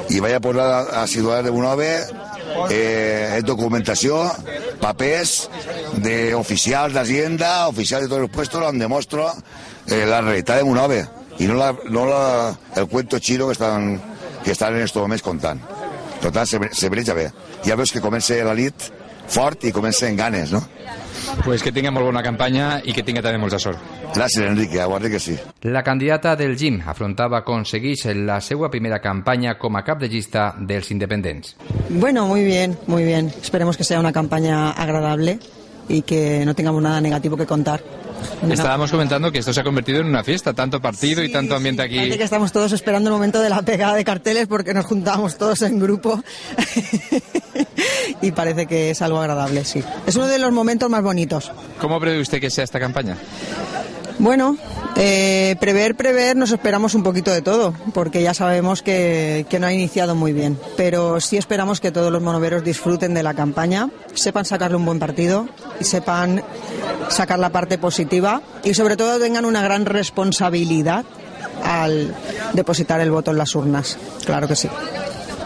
I 0.09 0.21
vaig 0.23 0.37
a 0.37 0.41
posar 0.41 0.65
a, 0.65 0.79
a 1.01 1.07
Ciutadans 1.07 1.45
de 1.45 1.53
Bonove 1.53 1.89
eh, 2.73 3.41
documentació, 3.45 4.23
papers 4.81 5.35
de 6.01 6.33
oficials 6.37 6.95
d'Hacienda, 6.97 7.67
oficials 7.69 8.05
de 8.05 8.11
tots 8.11 8.25
els 8.25 8.33
puestos, 8.33 8.65
on 8.65 8.81
demostro 8.81 9.29
eh, 9.29 10.03
la 10.09 10.23
realitat 10.25 10.61
de 10.61 10.67
Monove 10.67 11.03
i 11.39 11.47
no, 11.47 11.55
la, 11.59 11.73
no 11.89 12.05
la, 12.05 12.55
el 12.75 12.87
cuento 12.87 13.19
chino 13.19 13.47
que 13.47 13.53
estan, 13.53 14.01
que 14.43 14.51
estan 14.51 14.75
en 14.75 14.83
estos 14.83 15.01
moments 15.01 15.23
contant. 15.23 15.61
Per 16.21 16.31
tant, 16.31 16.47
se, 16.47 16.59
se 16.71 16.89
breja 16.89 17.13
bé. 17.13 17.29
Ja 17.65 17.75
veus 17.75 17.91
que 17.91 18.01
comença 18.01 18.37
la 18.45 18.55
nit 18.57 18.87
fort 19.27 19.65
i 19.65 19.73
comença 19.73 20.07
en 20.07 20.17
ganes, 20.17 20.51
no? 20.53 20.61
Pues 21.43 21.63
que 21.63 21.71
tinga 21.73 21.91
molt 21.91 22.05
bona 22.05 22.21
campanya 22.23 22.79
i 22.85 22.93
que 22.93 23.03
tinga 23.03 23.21
també 23.25 23.39
molta 23.41 23.57
sort. 23.59 23.79
Gràcies, 24.15 24.45
Enrique, 24.45 24.79
aguarde 24.79 25.09
que 25.11 25.19
sí. 25.19 25.35
La 25.67 25.83
candidata 25.83 26.35
del 26.39 26.55
GIM 26.57 26.79
afrontava 26.85 27.39
aconsegueix 27.41 28.05
la 28.15 28.39
seva 28.41 28.69
primera 28.71 29.01
campanya 29.03 29.57
com 29.59 29.75
a 29.75 29.83
cap 29.83 29.99
de 29.99 30.09
llista 30.11 30.53
dels 30.59 30.91
independents. 30.91 31.55
Bueno, 31.89 32.27
muy 32.27 32.45
bien, 32.45 32.77
muy 32.87 33.03
bien. 33.03 33.31
Esperemos 33.41 33.75
que 33.77 33.83
sea 33.83 33.99
una 33.99 34.13
campaña 34.13 34.71
agradable 34.71 35.39
y 35.89 36.03
que 36.03 36.45
no 36.45 36.55
tengamos 36.55 36.81
nada 36.81 37.01
negativo 37.01 37.35
que 37.35 37.45
contar. 37.45 37.81
Estábamos 38.49 38.91
comentando 38.91 39.31
que 39.31 39.39
esto 39.39 39.53
se 39.53 39.61
ha 39.61 39.63
convertido 39.63 40.01
en 40.01 40.07
una 40.07 40.23
fiesta, 40.23 40.53
tanto 40.53 40.81
partido 40.81 41.23
y 41.23 41.31
tanto 41.31 41.55
ambiente 41.55 41.81
aquí. 41.81 41.97
Parece 41.97 42.17
que 42.17 42.23
estamos 42.23 42.51
todos 42.51 42.71
esperando 42.71 43.09
el 43.09 43.13
momento 43.13 43.41
de 43.41 43.49
la 43.49 43.61
pegada 43.61 43.95
de 43.95 44.03
carteles 44.03 44.47
porque 44.47 44.73
nos 44.73 44.85
juntamos 44.85 45.37
todos 45.37 45.61
en 45.61 45.79
grupo 45.79 46.23
y 48.21 48.31
parece 48.31 48.65
que 48.65 48.91
es 48.91 49.01
algo 49.01 49.19
agradable, 49.19 49.65
sí. 49.65 49.83
Es 50.05 50.15
uno 50.15 50.27
de 50.27 50.39
los 50.39 50.51
momentos 50.51 50.89
más 50.89 51.03
bonitos. 51.03 51.51
¿Cómo 51.79 51.99
prevé 51.99 52.19
usted 52.19 52.39
que 52.39 52.49
sea 52.49 52.63
esta 52.63 52.79
campaña? 52.79 53.17
Bueno, 54.17 54.57
eh, 54.95 55.55
prever, 55.59 55.95
prever, 55.95 56.37
nos 56.37 56.51
esperamos 56.51 56.95
un 56.95 57.03
poquito 57.03 57.31
de 57.31 57.41
todo, 57.41 57.73
porque 57.93 58.21
ya 58.23 58.33
sabemos 58.33 58.81
que, 58.81 59.45
que 59.49 59.59
no 59.59 59.67
ha 59.67 59.73
iniciado 59.73 60.15
muy 60.15 60.31
bien. 60.31 60.57
Pero 60.77 61.19
sí 61.19 61.37
esperamos 61.37 61.81
que 61.81 61.91
todos 61.91 62.11
los 62.11 62.21
monoveros 62.21 62.63
disfruten 62.63 63.13
de 63.13 63.23
la 63.23 63.33
campaña, 63.33 63.89
sepan 64.13 64.45
sacarle 64.45 64.77
un 64.77 64.85
buen 64.85 64.99
partido 64.99 65.47
y 65.79 65.83
sepan 65.83 66.43
sacar 67.09 67.39
la 67.39 67.49
parte 67.49 67.77
positiva 67.77 68.41
y 68.63 68.73
sobre 68.73 68.97
todo 68.97 69.19
tengan 69.19 69.45
una 69.45 69.61
gran 69.61 69.85
responsabilidad 69.85 71.05
al 71.63 72.15
depositar 72.53 73.01
el 73.01 73.11
voto 73.11 73.31
en 73.31 73.37
las 73.37 73.53
urnas. 73.55 73.97
Claro 74.25 74.47
que 74.47 74.55
sí. 74.55 74.69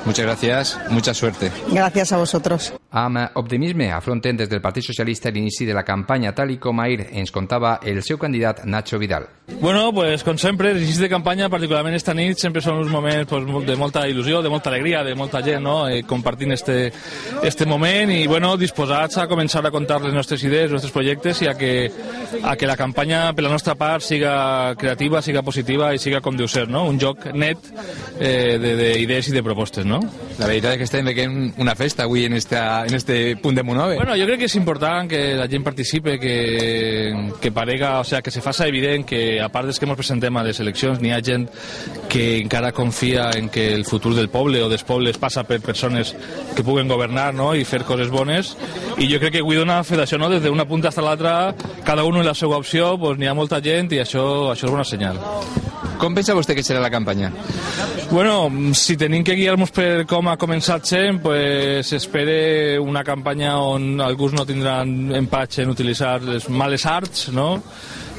Muchas 0.06 0.26
gracias, 0.26 0.78
mucha 0.90 1.14
suerte. 1.14 1.52
Gracias 1.72 2.12
a 2.12 2.18
vosotros. 2.18 2.74
Amb 2.92 3.38
optimisme 3.38 3.92
afronten 3.94 4.38
des 4.38 4.50
del 4.50 4.62
Partit 4.62 4.82
Socialista 4.82 5.30
l'inici 5.30 5.66
de 5.66 5.76
la 5.78 5.84
campanya, 5.86 6.32
tal 6.34 6.50
i 6.50 6.58
com 6.58 6.80
ahir 6.82 7.04
ens 7.12 7.30
contava 7.30 7.78
el 7.86 8.02
seu 8.02 8.18
candidat 8.18 8.64
Nacho 8.66 8.98
Vidal. 8.98 9.28
Bueno, 9.62 9.92
pues 9.94 10.24
com 10.24 10.38
sempre, 10.38 10.72
els 10.72 10.82
inicis 10.82 11.02
de 11.02 11.10
campanya, 11.10 11.50
particularment 11.50 11.94
esta 11.98 12.14
nit, 12.16 12.40
sempre 12.40 12.62
són 12.64 12.80
uns 12.80 12.90
moments 12.90 13.28
pues, 13.30 13.46
de 13.68 13.76
molta 13.78 14.06
il·lusió, 14.08 14.42
de 14.42 14.50
molta 14.50 14.70
alegria, 14.72 15.04
de 15.04 15.14
molta 15.18 15.42
gent, 15.46 15.62
no? 15.66 15.88
Eh, 15.90 16.04
compartint 16.08 16.54
este, 16.54 16.92
este 17.44 17.66
moment 17.70 18.14
i, 18.14 18.24
bueno, 18.30 18.56
disposats 18.58 19.20
a 19.20 19.28
començar 19.30 19.66
a 19.66 19.72
contar 19.74 20.00
les 20.02 20.14
nostres 20.14 20.44
idees, 20.46 20.70
els 20.70 20.78
nostres 20.78 20.94
projectes 20.94 21.44
i 21.44 21.50
a 21.50 21.56
que, 21.60 21.92
a 22.42 22.56
que 22.56 22.70
la 22.70 22.78
campanya, 22.78 23.34
per 23.36 23.46
la 23.46 23.54
nostra 23.54 23.76
part, 23.76 24.06
siga 24.06 24.74
creativa, 24.80 25.22
siga 25.22 25.44
positiva 25.46 25.92
i 25.94 26.02
siga 26.02 26.22
com 26.26 26.38
deu 26.38 26.48
ser, 26.48 26.66
no? 26.70 26.88
Un 26.90 26.98
joc 27.02 27.28
net 27.34 27.70
eh, 28.20 28.58
d'idees 28.58 29.30
i 29.30 29.38
de 29.38 29.46
propostes, 29.46 29.86
no? 29.86 30.02
La 30.40 30.48
veritat 30.48 30.78
és 30.78 30.82
que 30.82 30.90
estem 30.90 31.10
veient 31.10 31.40
una 31.60 31.76
festa 31.76 32.06
avui 32.06 32.30
en, 32.30 32.38
esta, 32.40 32.79
en 32.86 32.94
este 32.94 33.36
punt 33.38 33.56
de 33.56 33.64
Monove. 33.64 33.96
Bueno, 33.96 34.18
jo 34.20 34.26
crec 34.28 34.44
que 34.44 34.50
és 34.50 34.56
important 34.60 35.10
que 35.10 35.36
la 35.40 35.48
gent 35.48 35.64
participe, 35.64 36.20
que, 36.20 37.32
que 37.40 37.52
parega, 37.52 38.00
o 38.00 38.04
sea, 38.04 38.22
que 38.22 38.32
se 38.32 38.42
faça 38.42 38.68
evident 38.68 39.06
que 39.06 39.40
a 39.42 39.50
part 39.50 39.70
dels 39.70 39.80
que 39.80 39.88
ens 39.88 39.98
presentem 39.98 40.36
a 40.36 40.44
les 40.44 40.60
eleccions 40.60 41.00
n'hi 41.00 41.14
ha 41.16 41.22
gent 41.24 41.48
que 42.10 42.42
encara 42.42 42.74
confia 42.76 43.30
en 43.38 43.50
que 43.50 43.72
el 43.74 43.86
futur 43.86 44.16
del 44.16 44.30
poble 44.30 44.62
o 44.64 44.70
dels 44.70 44.84
pobles 44.84 45.18
passa 45.18 45.46
per 45.48 45.62
persones 45.62 46.16
que 46.56 46.64
puguen 46.64 46.88
governar 46.92 47.34
no? 47.34 47.54
i 47.56 47.64
fer 47.64 47.84
coses 47.88 48.12
bones 48.12 48.56
i 48.98 49.08
jo 49.08 49.20
crec 49.22 49.38
que 49.38 49.44
avui 49.46 49.60
dona 49.60 49.84
fe 49.84 49.96
d'això, 50.00 50.20
no? 50.20 50.30
des 50.30 50.44
d'una 50.44 50.68
punta 50.68 50.90
fins 50.90 50.98
a 50.98 51.06
l'altra 51.06 51.56
cada 51.86 52.04
un 52.04 52.18
en 52.18 52.26
la 52.26 52.34
seva 52.34 52.58
opció 52.58 52.98
pues, 52.98 53.18
n'hi 53.20 53.28
ha 53.30 53.36
molta 53.38 53.62
gent 53.62 53.94
i 53.94 54.02
això, 54.02 54.52
això 54.52 54.66
és 54.66 54.72
bona 54.72 54.84
senyal 54.84 55.20
Com 56.00 56.16
pensa 56.16 56.36
vostè 56.38 56.56
que 56.56 56.64
serà 56.64 56.80
la 56.80 56.92
campanya? 56.92 57.28
Bueno, 58.10 58.50
si 58.74 58.96
tenim 58.98 59.24
que 59.28 59.36
guiar-nos 59.36 59.74
per 59.76 60.06
com 60.10 60.30
ha 60.32 60.38
començat 60.40 60.88
sent, 60.88 61.20
pues 61.22 61.92
espere 61.94 62.80
una 62.80 63.04
campanya 63.04 63.58
on 63.60 64.00
alguns 64.02 64.38
no 64.38 64.46
tindran 64.48 65.12
empatx 65.20 65.60
en 65.66 65.74
utilitzar 65.76 66.22
les 66.24 66.48
males 66.50 66.88
arts, 66.88 67.28
no? 67.36 67.50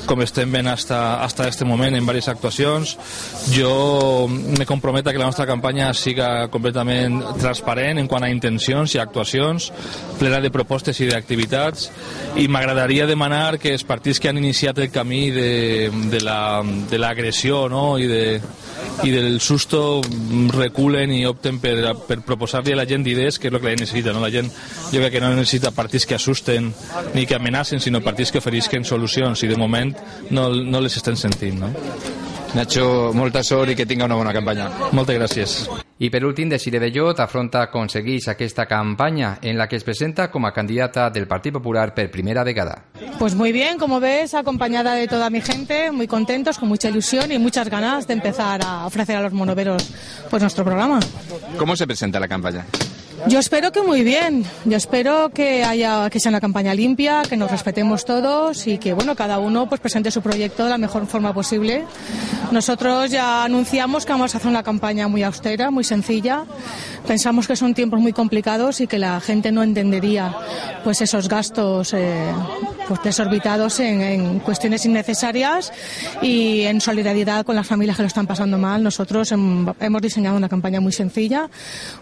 Com 0.07 0.23
estem 0.25 0.51
veient 0.53 0.71
hasta, 0.71 1.23
hasta 1.25 1.49
este 1.49 1.65
moment 1.65 1.95
en 1.95 2.03
diverses 2.03 2.29
actuacions. 2.29 2.97
Jo 3.55 4.27
me 4.29 4.67
comprometo 4.67 5.11
a 5.11 5.13
que 5.13 5.19
la 5.19 5.27
nostra 5.27 5.47
campanya 5.47 5.93
siga 5.95 6.49
completament 6.49 7.23
transparent 7.41 7.99
en 7.99 8.09
quant 8.09 8.25
a 8.25 8.31
intencions 8.31 8.95
i 8.95 9.03
actuacions, 9.03 9.71
plena 10.19 10.41
de 10.41 10.51
propostes 10.51 11.01
i 11.01 11.09
d'activitats, 11.11 11.91
i 12.37 12.49
m'agradaria 12.49 13.09
demanar 13.09 13.59
que 13.59 13.75
els 13.75 13.85
partits 13.85 14.21
que 14.21 14.31
han 14.31 14.39
iniciat 14.39 14.79
el 14.79 14.91
camí 14.91 15.31
de, 15.31 15.91
de 16.11 16.99
l'agressió 16.99 17.65
la, 17.67 17.75
no? 17.75 17.85
I, 17.99 18.07
de, 18.07 18.25
i 19.03 19.11
del 19.11 19.41
susto 19.41 20.01
reculen 20.53 21.13
i 21.15 21.23
opten 21.29 21.59
per, 21.61 21.95
per 22.07 22.21
proposar-li 22.27 22.75
a 22.75 22.79
la 22.81 22.87
gent 22.89 23.07
idees 23.09 23.39
que 23.39 23.49
és 23.49 23.55
el 23.55 23.61
que 23.61 23.69
la 23.69 23.75
gent 23.75 23.85
necessita. 23.87 24.13
No? 24.13 24.21
La 24.23 24.33
gent 24.33 24.51
jo 24.51 25.01
crec 25.01 25.15
que 25.15 25.23
no 25.23 25.33
necessita 25.35 25.73
partits 25.77 26.07
que 26.07 26.17
assusten 26.19 26.73
ni 27.15 27.27
que 27.27 27.37
amenacen, 27.39 27.81
sinó 27.81 28.03
partits 28.05 28.33
que 28.33 28.43
oferisquen 28.43 28.85
solucions 28.85 29.43
i 29.45 29.51
de 29.51 29.57
moment 29.61 29.90
no, 30.31 30.49
no 30.55 30.81
les 30.81 30.97
estem 30.97 31.17
sentint. 31.17 31.61
No? 31.61 31.73
Nacho, 32.55 33.13
molta 33.15 33.45
sort 33.47 33.71
i 33.71 33.77
que 33.79 33.87
tinga 33.87 34.09
una 34.09 34.17
bona 34.19 34.33
campanya. 34.35 34.67
Moltes 34.91 35.19
gràcies. 35.21 35.53
I 36.01 36.09
per 36.11 36.25
últim, 36.25 36.49
Desire 36.49 36.81
Bellot 36.81 37.21
afronta 37.21 37.61
aconsegueix 37.63 38.27
aquesta 38.33 38.65
campanya 38.67 39.37
en 39.43 39.59
la 39.59 39.69
que 39.69 39.77
es 39.77 39.85
presenta 39.85 40.31
com 40.33 40.47
a 40.49 40.53
candidata 40.53 41.11
del 41.11 41.29
Partit 41.29 41.53
Popular 41.53 41.93
per 41.95 42.11
primera 42.11 42.43
vegada. 42.43 42.87
Pues 43.19 43.35
muy 43.35 43.53
bien, 43.53 43.79
como 43.79 44.01
ves, 44.01 44.35
acompañada 44.35 44.95
de 44.95 45.07
toda 45.07 45.31
mi 45.31 45.43
gente, 45.43 45.93
muy 45.93 46.09
contentos, 46.09 46.59
con 46.59 46.69
mucha 46.69 46.89
ilusión 46.89 47.31
y 47.31 47.39
muchas 47.39 47.69
ganas 47.69 48.09
de 48.09 48.15
empezar 48.15 48.63
a 48.65 48.87
ofrecer 48.87 49.17
a 49.17 49.23
los 49.23 49.33
monoveros 49.33 49.93
pues 50.31 50.43
nuestro 50.43 50.65
programa. 50.65 51.01
¿Cómo 51.59 51.77
se 51.77 51.87
presenta 51.87 52.19
la 52.19 52.29
campaña? 52.29 52.65
Yo 53.27 53.39
espero 53.39 53.71
que 53.71 53.83
muy 53.83 54.03
bien. 54.03 54.45
Yo 54.65 54.77
espero 54.77 55.31
que 55.31 55.63
haya 55.63 56.09
que 56.11 56.19
sea 56.19 56.31
una 56.31 56.41
campaña 56.41 56.75
limpia, 56.75 57.23
que 57.29 57.37
nos 57.37 57.51
respetemos 57.51 58.05
todos 58.05 58.67
y 58.67 58.79
que 58.79 58.93
bueno 58.93 59.15
cada 59.15 59.39
uno 59.39 59.69
pues 59.69 59.81
presente 59.81 60.11
su 60.11 60.23
proyecto 60.23 60.65
de 60.65 60.71
la 60.71 60.79
mejor 60.79 61.07
forma 61.07 61.33
posible. 61.35 61.85
Nosotros 62.51 63.11
ya 63.11 63.45
anunciamos 63.45 64.07
que 64.07 64.13
vamos 64.13 64.35
a 64.35 64.39
hacer 64.39 64.51
una 64.51 64.63
campaña 64.63 65.07
muy 65.07 65.23
austera, 65.23 65.71
muy 65.71 65.85
sencilla. 65.85 66.45
Pensamos 67.07 67.47
que 67.47 67.57
son 67.57 67.75
tiempos 67.75 68.01
muy 68.01 68.13
complicados 68.13 68.81
y 68.81 68.87
que 68.87 68.99
la 68.99 69.21
gente 69.21 69.53
no 69.53 69.63
entendería 69.63 70.35
pues 70.83 71.01
esos 71.01 71.29
gastos 71.29 71.93
eh, 71.95 72.31
pues 72.89 73.03
desorbitados 73.03 73.81
en, 73.81 74.01
en 74.01 74.39
cuestiones 74.41 74.85
innecesarias 74.87 75.73
y 76.23 76.63
en 76.63 76.81
solidaridad 76.81 77.45
con 77.45 77.55
las 77.57 77.67
familias 77.67 77.97
que 77.97 78.03
lo 78.03 78.09
están 78.09 78.27
pasando 78.27 78.59
mal. 78.59 78.83
Nosotros 78.83 79.31
hem- 79.33 79.75
hemos 79.81 80.03
diseñado 80.03 80.37
una 80.37 80.49
campaña 80.49 80.81
muy 80.81 80.93
sencilla, 80.93 81.49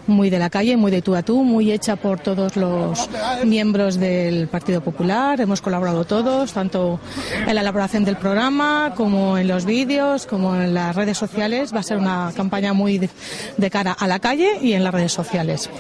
muy 0.07 0.31
de 0.31 0.39
la 0.39 0.49
calle, 0.51 0.77
muy 0.77 0.91
de 0.91 1.03
tú 1.09 1.17
a 1.17 1.23
tú, 1.23 1.43
muy 1.43 1.73
hecha 1.73 1.97
por 1.97 2.21
todos 2.21 2.55
los 2.55 3.09
miembros 3.47 3.99
del 3.99 4.47
Partido 4.47 4.83
Popular. 4.83 5.41
Hemos 5.41 5.63
colaborado 5.63 6.05
todos, 6.05 6.53
tanto 6.53 7.01
en 7.47 7.55
la 7.55 7.63
elaboración 7.63 8.05
del 8.05 8.19
programa 8.19 8.93
como 8.95 9.39
en 9.39 9.49
los 9.49 9.65
vídeos, 9.65 10.27
como 10.27 10.55
en 10.55 10.75
las 10.75 10.95
redes 10.95 11.17
sociales. 11.17 11.75
Va 11.75 11.81
a 11.81 11.83
ser 11.83 11.97
una 11.97 12.31
campaña 12.37 12.75
muy 12.75 12.99
de, 12.99 13.71
cara 13.71 13.93
a 13.93 14.07
la 14.07 14.19
calle 14.19 14.59
y 14.61 14.75
en 14.75 14.85
las 14.85 14.93
redes 14.93 15.13
sociales. 15.15 15.71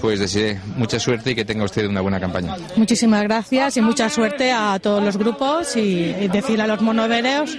Pues 0.00 0.20
deseo 0.20 0.58
mucha 0.76 0.98
suerte 1.00 1.32
y 1.32 1.34
que 1.34 1.44
tenga 1.44 1.64
usted 1.64 1.86
una 1.86 2.00
buena 2.00 2.20
campaña. 2.20 2.56
Muchísimas 2.76 3.22
gracias 3.22 3.76
y 3.76 3.80
mucha 3.80 4.08
suerte 4.08 4.52
a 4.52 4.78
todos 4.80 5.02
los 5.02 5.16
grupos 5.16 5.76
y 5.76 6.28
decir 6.28 6.60
a 6.60 6.66
los 6.66 6.80
monovereos 6.80 7.58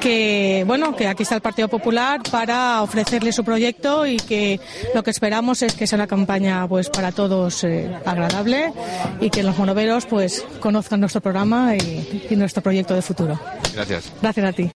que 0.00 0.64
bueno 0.66 0.96
que 0.96 1.06
aquí 1.06 1.22
está 1.22 1.36
el 1.36 1.40
Partido 1.40 1.68
Popular 1.68 2.20
para 2.30 2.82
ofrecerle 2.82 3.32
su 3.32 3.44
proyecto 3.44 4.06
y 4.06 4.16
que 4.16 4.60
lo 4.94 5.02
que 5.02 5.10
esperamos 5.10 5.62
es 5.62 5.74
que 5.74 5.86
sea 5.86 5.96
una 5.96 6.06
campaña 6.06 6.66
pues 6.68 6.90
para 6.90 7.12
todos 7.12 7.64
eh, 7.64 7.90
agradable 8.04 8.72
y 9.20 9.30
que 9.30 9.42
los 9.42 9.56
monoveros 9.56 10.06
pues 10.06 10.44
conozcan 10.60 11.00
nuestro 11.00 11.20
programa 11.20 11.76
y, 11.76 12.26
y 12.30 12.36
nuestro 12.36 12.62
proyecto 12.62 12.94
de 12.94 13.02
futuro. 13.02 13.38
Gracias. 13.74 14.12
Gracias 14.20 14.46
a 14.46 14.52
ti. 14.52 14.70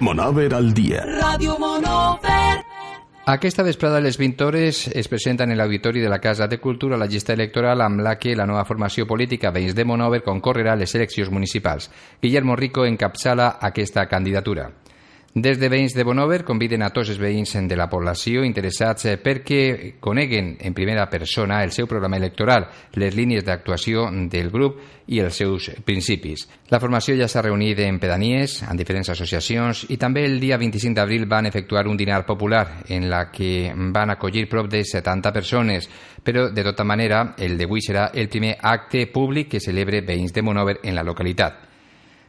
Monover 0.00 0.54
al. 0.54 0.74
Radio 1.20 1.58
Monover. 1.58 2.67
Aquesta 3.28 3.62
vesprada 3.62 4.00
les 4.00 4.16
20 4.16 4.42
hores 4.42 4.86
es 4.88 5.06
presenta 5.06 5.44
en 5.44 5.50
l'Auditori 5.58 6.00
de 6.00 6.08
la 6.08 6.18
Casa 6.18 6.46
de 6.48 6.56
Cultura 6.58 6.96
la 6.96 7.04
llista 7.04 7.34
electoral 7.34 7.82
amb 7.84 8.00
la 8.00 8.14
que 8.16 8.32
la 8.34 8.46
nova 8.48 8.64
formació 8.64 9.04
política 9.04 9.50
Veïns 9.52 9.76
de 9.76 9.84
Monover 9.84 10.22
concorrerà 10.24 10.72
a 10.72 10.80
les 10.80 10.94
eleccions 10.96 11.28
municipals. 11.28 11.90
Guillermo 12.22 12.56
Rico 12.56 12.86
encapçala 12.88 13.58
aquesta 13.60 14.06
candidatura. 14.08 14.70
Des 15.34 15.58
de 15.60 15.68
veïns 15.68 15.92
de 15.92 16.02
Bonover 16.08 16.40
conviden 16.42 16.80
a 16.82 16.88
tots 16.88 17.10
els 17.12 17.18
veïns 17.20 17.52
de 17.68 17.76
la 17.76 17.86
població 17.86 18.40
interessats 18.48 19.04
perquè 19.20 19.98
coneguen 20.00 20.54
en 20.64 20.72
primera 20.74 21.04
persona 21.10 21.60
el 21.62 21.70
seu 21.70 21.86
programa 21.86 22.16
electoral, 22.16 22.64
les 22.94 23.14
línies 23.14 23.44
d'actuació 23.44 24.06
del 24.32 24.48
grup 24.50 24.80
i 25.06 25.20
els 25.20 25.36
seus 25.36 25.68
principis. 25.84 26.46
La 26.72 26.80
formació 26.80 27.14
ja 27.20 27.28
s'ha 27.28 27.44
reunit 27.44 27.78
en 27.84 28.00
pedanies, 28.00 28.62
en 28.64 28.80
diferents 28.80 29.12
associacions 29.12 29.84
i 29.92 30.00
també 30.00 30.24
el 30.24 30.40
dia 30.40 30.56
25 30.56 30.96
d'abril 30.96 31.28
van 31.28 31.46
efectuar 31.46 31.86
un 31.86 31.96
dinar 32.00 32.24
popular 32.24 32.82
en 32.88 33.10
la 33.10 33.28
que 33.30 33.70
van 33.76 34.16
acollir 34.16 34.48
prop 34.48 34.72
de 34.72 34.82
70 34.82 35.32
persones, 35.32 35.90
però 36.24 36.48
de 36.48 36.64
tota 36.64 36.88
manera 36.88 37.34
el 37.36 37.58
d'avui 37.60 37.84
serà 37.84 38.10
el 38.14 38.32
primer 38.32 38.56
acte 38.62 39.06
públic 39.12 39.52
que 39.52 39.60
celebre 39.60 40.00
veïns 40.00 40.32
de 40.32 40.42
Bonover 40.42 40.80
en 40.82 40.96
la 40.96 41.04
localitat. 41.04 41.67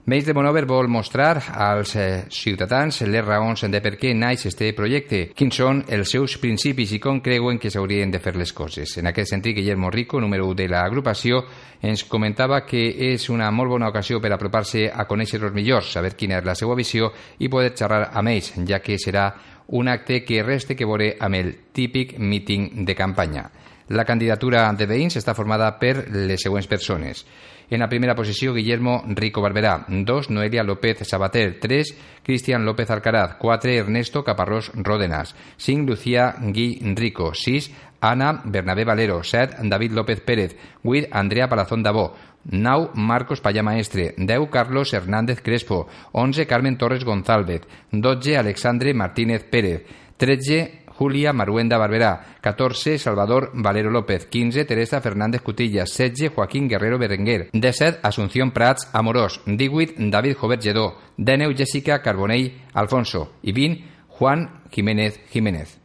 Veïns 0.06 0.26
de 0.26 0.34
Monover 0.34 0.64
vol 0.66 0.88
mostrar 0.88 1.42
als 1.54 1.92
eh, 1.96 2.24
ciutadans 2.32 3.02
les 3.04 3.26
raons 3.26 3.66
de 3.68 3.82
per 3.84 3.92
què 4.00 4.14
naix 4.16 4.46
este 4.48 4.72
projecte, 4.74 5.20
quins 5.36 5.60
són 5.60 5.84
els 5.92 6.10
seus 6.16 6.38
principis 6.40 6.94
i 6.96 7.00
com 7.04 7.20
creuen 7.22 7.60
que 7.60 7.70
s'haurien 7.70 8.10
de 8.10 8.22
fer 8.24 8.34
les 8.40 8.54
coses. 8.56 8.96
En 8.98 9.12
aquest 9.12 9.36
sentit, 9.36 9.58
Guillermo 9.58 9.92
Rico, 9.92 10.22
número 10.24 10.48
1 10.48 10.56
de 10.56 10.68
l'agrupació, 10.72 11.44
ens 11.84 12.06
comentava 12.10 12.64
que 12.66 12.82
és 13.12 13.28
una 13.30 13.52
molt 13.52 13.76
bona 13.76 13.92
ocasió 13.92 14.22
per 14.24 14.32
apropar-se 14.34 14.88
a 14.90 15.06
conèixer-los 15.06 15.54
millors, 15.54 15.92
saber 15.94 16.16
quina 16.16 16.40
és 16.40 16.48
la 16.48 16.56
seva 16.56 16.80
visió 16.80 17.12
i 17.38 17.52
poder 17.52 17.76
xerrar 17.76 18.10
amb 18.14 18.34
ells, 18.34 18.54
ja 18.66 18.80
que 18.80 18.98
serà 18.98 19.30
un 19.68 19.88
acte 19.88 20.24
que 20.26 20.42
reste 20.42 20.76
que 20.76 20.88
veure 20.88 21.18
amb 21.20 21.36
el 21.36 21.54
típic 21.76 22.18
míting 22.18 22.86
de 22.86 22.96
campanya. 22.96 23.50
La 23.90 24.06
candidatura 24.06 24.68
de 24.78 24.86
veïns 24.86 25.18
està 25.18 25.34
formada 25.34 25.70
per 25.82 26.08
les 26.14 26.42
següents 26.42 26.68
persones. 26.70 27.26
En 27.70 27.80
la 27.80 27.90
primera 27.90 28.16
posició, 28.16 28.54
Guillermo 28.54 29.04
Rico 29.08 29.42
Barberà. 29.42 29.86
2. 29.88 30.32
Noelia 30.32 30.64
López 30.64 31.08
Sabater. 31.08 31.60
3. 31.60 31.98
Cristian 32.24 32.66
López 32.66 32.90
Alcaraz. 32.90 33.36
4. 33.36 33.72
Ernesto 33.72 34.24
Caparrós 34.24 34.72
Ródenas. 34.74 35.36
5. 35.58 35.86
Lucía 35.86 36.36
Gui 36.42 36.80
Rico. 36.96 37.34
6. 37.36 37.72
Ana 38.02 38.42
Bernabé 38.44 38.86
Valero. 38.86 39.24
7. 39.24 39.58
David 39.64 39.92
López 39.92 40.20
Pérez. 40.22 40.58
8. 40.84 41.10
Andrea 41.12 41.48
Palazón 41.48 41.84
Dabó. 41.84 42.16
9. 42.46 42.90
Marcos 42.96 43.40
Payá 43.40 43.62
Maestre. 43.62 44.16
10. 44.18 44.50
Carlos 44.50 44.92
Hernández 44.92 45.42
Crespo. 45.44 45.88
11. 46.14 46.48
Carmen 46.48 46.76
Torres 46.76 47.04
González. 47.04 47.62
12. 47.92 48.36
Alexandre 48.36 48.96
Martínez 48.96 49.44
Pérez. 49.44 49.86
13. 50.18 50.86
Julia 51.00 51.32
Maruenda 51.32 51.78
Barberá, 51.78 52.26
14 52.42 53.00
Salvador 53.00 53.52
Valero 53.54 53.90
López, 53.90 54.26
15 54.26 54.66
Teresa 54.66 55.00
Fernández 55.00 55.42
Cutillas, 55.42 55.96
16 55.98 56.34
Joaquín 56.36 56.68
Guerrero 56.68 57.00
Berenguer, 57.00 57.50
17 57.54 58.00
Asunción 58.04 58.52
Prats 58.52 58.90
Amorós, 58.92 59.40
18 59.46 59.94
David 59.98 60.36
Jovet 60.36 60.62
Lledó, 60.62 60.98
19 61.16 61.56
Jessica 61.56 62.02
Carbonell 62.02 62.52
Alfonso 62.74 63.32
i 63.44 63.54
20 63.54 63.86
Juan 64.10 64.64
Jiménez 64.72 65.22
Jiménez. 65.32 65.80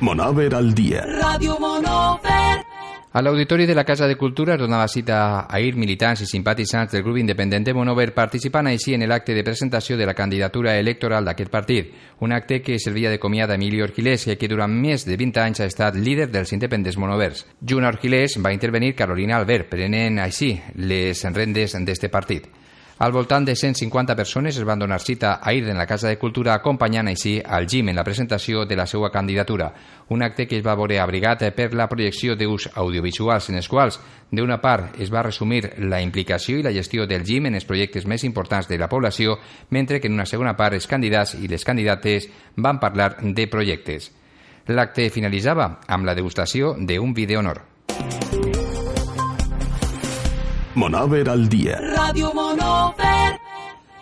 Monover 0.00 0.52
al 0.56 0.74
dia. 0.74 1.04
Radio 1.22 1.60
Monover. 1.60 2.69
A 3.12 3.20
l'Auditori 3.20 3.66
de 3.66 3.74
la 3.74 3.82
Casa 3.82 4.06
de 4.06 4.14
Cultura 4.14 4.54
es 4.54 4.60
donava 4.60 4.86
cita 4.86 5.48
a 5.50 5.58
ir 5.58 5.74
militants 5.74 6.20
i 6.22 6.28
simpatitzants 6.30 6.92
del 6.94 7.02
grup 7.02 7.16
independent 7.18 7.64
de 7.66 7.72
Monover 7.74 8.12
participant 8.14 8.68
així 8.70 8.94
en 8.94 9.02
l'acte 9.10 9.34
de 9.34 9.42
presentació 9.42 9.96
de 9.98 10.06
la 10.06 10.14
candidatura 10.14 10.76
electoral 10.78 11.26
d'aquest 11.26 11.50
partit, 11.50 11.90
un 12.20 12.30
acte 12.30 12.60
que 12.62 12.78
servia 12.78 13.10
de 13.10 13.18
comiat 13.18 13.50
a 13.50 13.56
Emilio 13.58 13.82
Orquilés 13.88 14.28
que 14.38 14.52
durant 14.54 14.70
més 14.70 15.08
de 15.08 15.18
20 15.18 15.42
anys 15.42 15.58
ha 15.58 15.66
estat 15.66 15.98
líder 15.98 16.28
dels 16.30 16.54
independents 16.54 17.02
monovers. 17.02 17.42
Junt 17.58 17.82
a 17.82 17.90
Orquilés 17.90 18.38
va 18.38 18.54
intervenir 18.54 18.94
Carolina 18.94 19.42
Albert, 19.42 19.66
prenent 19.74 20.22
així 20.22 20.54
les 20.78 21.26
rendes 21.34 21.74
d'este 21.82 22.14
partit. 22.14 22.46
Al 23.00 23.12
voltant 23.12 23.46
de 23.46 23.56
150 23.56 24.14
persones 24.14 24.58
es 24.58 24.64
van 24.64 24.78
donar 24.78 25.00
cita 25.00 25.40
a 25.42 25.54
ir 25.54 25.66
en 25.70 25.78
la 25.78 25.86
Casa 25.86 26.08
de 26.08 26.18
Cultura 26.18 26.52
acompanyant 26.52 27.08
així 27.08 27.38
al 27.40 27.64
GIM 27.66 27.88
en 27.88 27.96
la 27.96 28.04
presentació 28.04 28.66
de 28.68 28.76
la 28.76 28.84
seva 28.84 29.08
candidatura, 29.08 29.70
un 30.12 30.20
acte 30.22 30.44
que 30.46 30.58
es 30.58 30.66
va 30.66 30.74
veure 30.76 30.98
abrigat 31.00 31.46
per 31.56 31.70
la 31.72 31.88
projecció 31.88 32.36
d'ús 32.36 32.68
audiovisuals 32.74 33.48
en 33.48 33.56
els 33.56 33.70
quals, 33.72 33.96
d'una 34.30 34.60
part, 34.60 35.00
es 35.00 35.08
va 35.08 35.24
resumir 35.24 35.62
la 35.78 36.02
implicació 36.04 36.60
i 36.60 36.62
la 36.62 36.76
gestió 36.76 37.08
del 37.08 37.24
GIM 37.24 37.48
en 37.48 37.56
els 37.56 37.64
projectes 37.64 38.04
més 38.04 38.22
importants 38.28 38.68
de 38.68 38.76
la 38.76 38.92
població, 38.92 39.38
mentre 39.70 39.98
que 39.98 40.12
en 40.12 40.20
una 40.20 40.28
segona 40.28 40.52
part 40.52 40.76
els 40.76 40.86
candidats 40.86 41.38
i 41.40 41.48
les 41.48 41.64
candidates 41.64 42.28
van 42.56 42.84
parlar 42.84 43.14
de 43.22 43.48
projectes. 43.48 44.12
L'acte 44.68 45.08
finalitzava 45.08 45.78
amb 45.88 46.04
la 46.04 46.14
degustació 46.14 46.76
d'un 46.76 47.16
vi 47.16 47.24
d'honor. 47.24 47.64
Monover 50.80 51.28
al 51.28 51.46
dia. 51.46 51.78
Radio 51.94 52.32
Monover. 52.32 53.36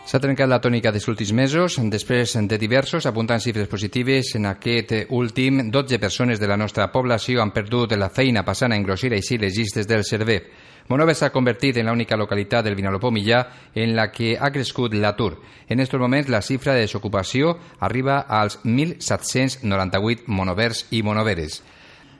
S'ha 0.07 0.21
trencat 0.23 0.47
la 0.47 0.61
tònica 0.63 0.93
dels 0.95 1.09
últims 1.11 1.33
mesos. 1.35 1.75
Després 1.91 2.37
de 2.47 2.59
diversos 2.63 3.09
apuntant 3.11 3.43
xifres 3.43 3.67
positives, 3.67 4.29
en 4.39 4.47
aquest 4.47 4.93
últim, 5.11 5.73
12 5.75 5.99
persones 5.99 6.39
de 6.39 6.47
la 6.47 6.57
nostra 6.57 6.87
població 6.93 7.43
han 7.43 7.51
perdut 7.51 7.97
la 7.99 8.13
feina 8.15 8.45
passant 8.47 8.71
a 8.71 8.79
engrossir 8.79 9.11
així 9.11 9.41
les 9.43 9.59
llistes 9.59 9.89
del 9.91 10.05
CERVEP. 10.07 10.53
Monover 10.93 11.17
s'ha 11.19 11.33
convertit 11.35 11.81
en 11.83 11.91
l'única 11.91 12.17
localitat 12.17 12.69
del 12.69 12.79
Vinalopó 12.79 13.11
Millà 13.11 13.41
en 13.75 13.97
la 13.97 14.13
que 14.13 14.37
ha 14.39 14.53
crescut 14.55 14.95
l'atur. 14.95 15.33
En 15.67 15.83
aquests 15.83 15.99
moments, 15.99 16.31
la 16.31 16.45
xifra 16.47 16.79
de 16.79 16.87
desocupació 16.87 17.57
arriba 17.81 18.21
als 18.21 18.61
1.798 18.63 20.31
monovers 20.31 20.87
i 20.95 21.03
monoveres. 21.03 21.59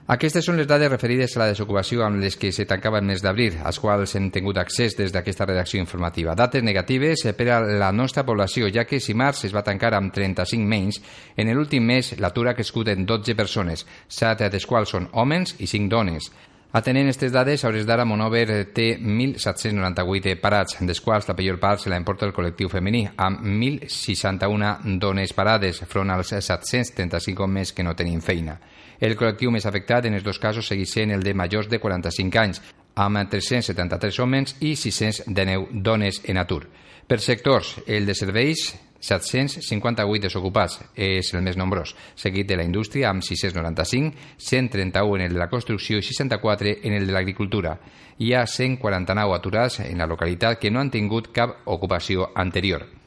Aquestes 0.09 0.47
són 0.49 0.57
les 0.57 0.65
dades 0.65 0.89
referides 0.89 1.35
a 1.37 1.43
la 1.43 1.47
desocupació 1.51 2.01
amb 2.07 2.23
les 2.23 2.39
que 2.41 2.49
se 2.49 2.65
tancava 2.65 2.97
el 2.97 3.05
mes 3.05 3.21
d'abril, 3.21 3.59
als 3.61 3.77
quals 3.77 4.15
hem 4.17 4.31
tingut 4.33 4.57
accés 4.57 4.95
des 4.97 5.13
d'aquesta 5.13 5.45
redacció 5.45 5.83
informativa. 5.83 6.33
Dates 6.33 6.65
negatives 6.65 7.27
per 7.37 7.49
a 7.53 7.59
la 7.61 7.91
nostra 7.93 8.25
població, 8.25 8.71
ja 8.73 8.87
que 8.89 9.03
si 9.05 9.13
març 9.13 9.45
es 9.45 9.53
va 9.53 9.61
tancar 9.67 9.93
amb 9.99 10.15
35 10.17 10.65
menys, 10.65 11.03
en 11.37 11.53
l'últim 11.53 11.85
mes 11.85 12.15
l'atur 12.17 12.49
ha 12.49 12.57
crescut 12.57 12.89
en 12.89 13.05
12 13.05 13.37
persones, 13.37 13.85
7 14.09 14.49
dels 14.49 14.65
quals 14.65 14.97
són 14.97 15.11
homes 15.13 15.59
i 15.59 15.69
5 15.69 15.93
dones. 15.93 16.33
Atenent 16.73 17.11
aquestes 17.11 17.37
dades, 17.37 17.61
a 17.65 17.69
hores 17.69 17.85
d'ara 17.85 18.09
Monover 18.09 18.65
té 18.73 18.95
1.798 18.97 20.41
parats, 20.41 20.81
dels 20.81 21.05
quals 21.05 21.29
la 21.29 21.37
pitjor 21.37 21.61
part 21.61 21.85
se 21.85 21.93
la 21.93 22.01
importa 22.01 22.25
el 22.25 22.33
col·lectiu 22.33 22.73
femení, 22.73 23.05
amb 23.13 23.45
1.061 23.45 24.99
dones 25.05 25.37
parades, 25.37 25.85
front 25.85 26.17
als 26.17 26.33
735 26.33 27.45
homes 27.45 27.77
que 27.77 27.85
no 27.85 27.97
tenien 27.97 28.25
feina. 28.25 28.57
El 29.01 29.15
col·lectiu 29.15 29.53
més 29.55 29.67
afectat 29.67 30.09
en 30.09 30.19
els 30.19 30.27
dos 30.27 30.41
casos 30.43 30.67
segueix 30.67 30.91
sent 30.91 31.15
el 31.15 31.23
de 31.23 31.35
majors 31.35 31.69
de 31.71 31.79
45 31.79 32.41
anys, 32.43 32.61
amb 32.99 33.23
373 33.31 34.19
homes 34.25 34.57
i 34.61 34.75
619 34.75 35.83
dones 35.87 36.21
en 36.27 36.43
atur. 36.43 36.65
Per 37.07 37.21
sectors, 37.23 37.77
el 37.87 38.05
de 38.05 38.15
serveis 38.19 38.67
758 39.01 40.25
desocupats 40.27 40.81
és 40.99 41.31
el 41.33 41.45
més 41.47 41.57
nombrós, 41.57 41.95
seguit 42.19 42.49
de 42.51 42.59
la 42.59 42.67
indústria 42.67 43.13
amb 43.13 43.23
695, 43.23 44.13
131 44.37 45.17
en 45.17 45.27
el 45.29 45.39
de 45.39 45.41
la 45.41 45.49
construcció 45.49 46.03
i 46.03 46.03
64 46.03 46.75
en 46.83 46.99
el 46.99 47.07
de 47.07 47.15
l'agricultura. 47.15 47.79
Hi 48.19 48.35
ha 48.35 48.47
149 48.47 49.39
aturats 49.39 49.81
en 49.87 50.03
la 50.03 50.11
localitat 50.11 50.59
que 50.59 50.75
no 50.75 50.83
han 50.83 50.91
tingut 50.91 51.31
cap 51.33 51.61
ocupació 51.71 52.33
anterior. 52.35 52.98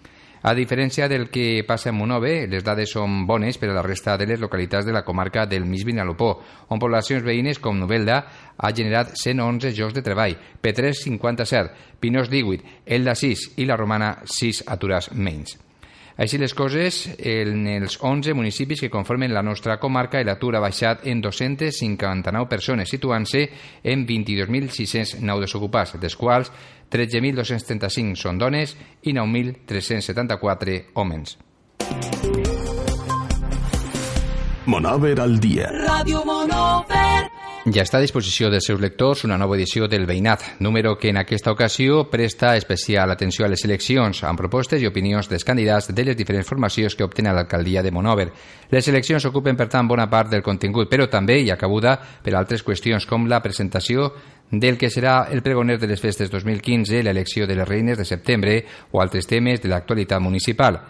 A 0.43 0.55
diferència 0.57 1.05
del 1.05 1.27
que 1.29 1.61
passa 1.67 1.91
en 1.91 1.99
Monove, 1.99 2.47
les 2.49 2.63
dades 2.65 2.89
són 2.95 3.27
bones 3.29 3.59
per 3.61 3.69
a 3.69 3.75
la 3.77 3.85
resta 3.85 4.15
de 4.17 4.25
les 4.25 4.41
localitats 4.41 4.87
de 4.87 4.95
la 4.95 5.03
comarca 5.05 5.45
del 5.45 5.67
Mig 5.69 5.85
Vinalopó, 5.85 6.31
on 6.73 6.81
poblacions 6.81 7.21
veïnes 7.21 7.61
com 7.61 7.77
Novelda 7.77 8.23
ha 8.57 8.73
generat 8.73 9.13
111 9.21 9.75
llocs 9.77 9.93
de 9.93 10.05
treball, 10.05 10.37
P3 10.61 11.05
57, 11.05 11.97
Pinós 12.01 12.33
18, 12.33 12.79
Elda 12.85 13.13
6 13.13 13.51
i 13.61 13.69
la 13.69 13.77
Romana 13.77 14.15
6 14.25 14.65
aturats 14.65 15.13
menys. 15.13 15.59
Així 16.17 16.37
les 16.37 16.53
coses, 16.53 17.03
en 17.17 17.67
els 17.71 17.97
11 18.01 18.33
municipis 18.35 18.81
que 18.83 18.91
conformen 18.91 19.33
la 19.33 19.43
nostra 19.43 19.77
comarca, 19.79 20.23
l'atur 20.23 20.55
ha 20.57 20.63
baixat 20.63 21.07
en 21.07 21.21
259 21.21 22.49
persones, 22.49 22.89
situant-se 22.89 23.45
en 23.83 24.05
22.609 24.07 25.39
desocupats, 25.45 25.95
dels 26.01 26.17
quals 26.19 26.51
13.235 26.91 28.19
són 28.19 28.41
dones 28.41 28.75
i 29.07 29.15
9.374 29.15 30.81
homes. 30.99 31.37
Monover 34.65 35.19
al 35.19 35.39
dia. 35.39 35.71
Radio 35.87 36.23
Monover. 36.23 37.40
Ja 37.61 37.83
està 37.85 37.99
a 37.99 38.01
disposició 38.01 38.47
dels 38.49 38.65
seus 38.65 38.79
lectors 38.81 39.19
una 39.21 39.35
nova 39.37 39.53
edició 39.53 39.85
del 39.85 40.07
Veïnat, 40.09 40.41
número 40.65 40.95
que 40.97 41.11
en 41.11 41.19
aquesta 41.21 41.51
ocasió 41.53 42.07
presta 42.09 42.55
especial 42.57 43.11
atenció 43.13 43.45
a 43.45 43.49
les 43.51 43.61
eleccions, 43.67 44.23
amb 44.25 44.39
propostes 44.41 44.81
i 44.81 44.87
opinions 44.89 45.29
dels 45.29 45.45
candidats 45.45 45.91
de 45.93 46.05
les 46.07 46.17
diferents 46.17 46.49
formacions 46.49 46.95
que 46.97 47.05
obtenen 47.05 47.35
l'alcaldia 47.37 47.83
de 47.85 47.91
Monover. 47.93 48.31
Les 48.71 48.87
eleccions 48.89 49.27
ocupen, 49.29 49.59
per 49.59 49.67
tant, 49.69 49.85
bona 49.87 50.07
part 50.09 50.31
del 50.31 50.41
contingut, 50.41 50.89
però 50.89 51.05
també 51.05 51.37
hi 51.37 51.51
ha 51.51 51.59
cabuda 51.61 51.93
per 52.23 52.33
altres 52.33 52.65
qüestions, 52.65 53.05
com 53.05 53.29
la 53.29 53.43
presentació 53.45 54.09
del 54.49 54.79
que 54.79 54.89
serà 54.89 55.27
el 55.29 55.43
pregoner 55.45 55.77
de 55.77 55.91
les 55.91 56.01
festes 56.01 56.33
2015, 56.33 57.03
l'elecció 57.03 57.45
de 57.45 57.59
les 57.61 57.69
reines 57.69 58.01
de 58.01 58.09
setembre 58.09 58.57
o 58.89 59.05
altres 59.05 59.29
temes 59.29 59.61
de 59.61 59.69
l'actualitat 59.69 60.19
municipal. 60.19 60.81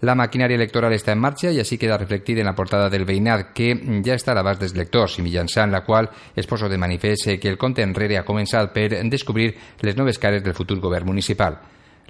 La 0.00 0.14
maquinària 0.16 0.56
electoral 0.56 0.94
està 0.96 1.12
en 1.12 1.20
marxa 1.20 1.50
i 1.52 1.58
així 1.60 1.76
queda 1.76 1.98
reflectit 2.00 2.38
en 2.40 2.48
la 2.48 2.54
portada 2.56 2.88
del 2.88 3.04
veïnat, 3.04 3.50
que 3.52 3.74
ja 4.06 4.14
està 4.16 4.32
a 4.32 4.38
l'abast 4.38 4.62
dels 4.62 4.72
lectors 4.72 5.18
i 5.18 5.24
mitjançant 5.26 5.68
la 5.68 5.82
qual 5.84 6.08
es 6.34 6.48
posa 6.48 6.70
de 6.72 6.78
manifest 6.80 7.28
que 7.36 7.50
el 7.52 7.58
compte 7.60 7.84
enrere 7.84 8.16
ha 8.16 8.24
començat 8.24 8.72
per 8.72 8.88
descobrir 9.12 9.50
les 9.84 9.98
noves 10.00 10.18
cares 10.18 10.42
del 10.42 10.56
futur 10.56 10.78
govern 10.80 11.12
municipal. 11.12 11.58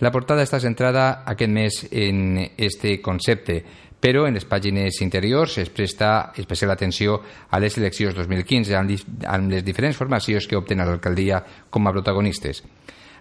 La 0.01 0.13
portada 0.15 0.47
està 0.47 0.61
centrada 0.63 1.25
aquest 1.27 1.51
mes 1.51 1.81
en 1.91 2.39
este 2.57 3.01
concepte, 3.03 3.59
però 4.01 4.25
en 4.29 4.39
les 4.39 4.47
pàgines 4.49 5.03
interiors 5.03 5.59
es 5.59 5.69
presta 5.69 6.33
especial 6.39 6.71
atenció 6.71 7.19
a 7.51 7.59
les 7.61 7.77
eleccions 7.77 8.15
2015 8.15 8.79
amb, 8.79 9.51
les 9.51 9.67
diferents 9.67 9.99
formacions 9.99 10.47
que 10.47 10.57
opten 10.57 10.81
a 10.81 10.87
l'alcaldia 10.89 11.43
com 11.69 11.87
a 11.87 11.93
protagonistes. 11.93 12.63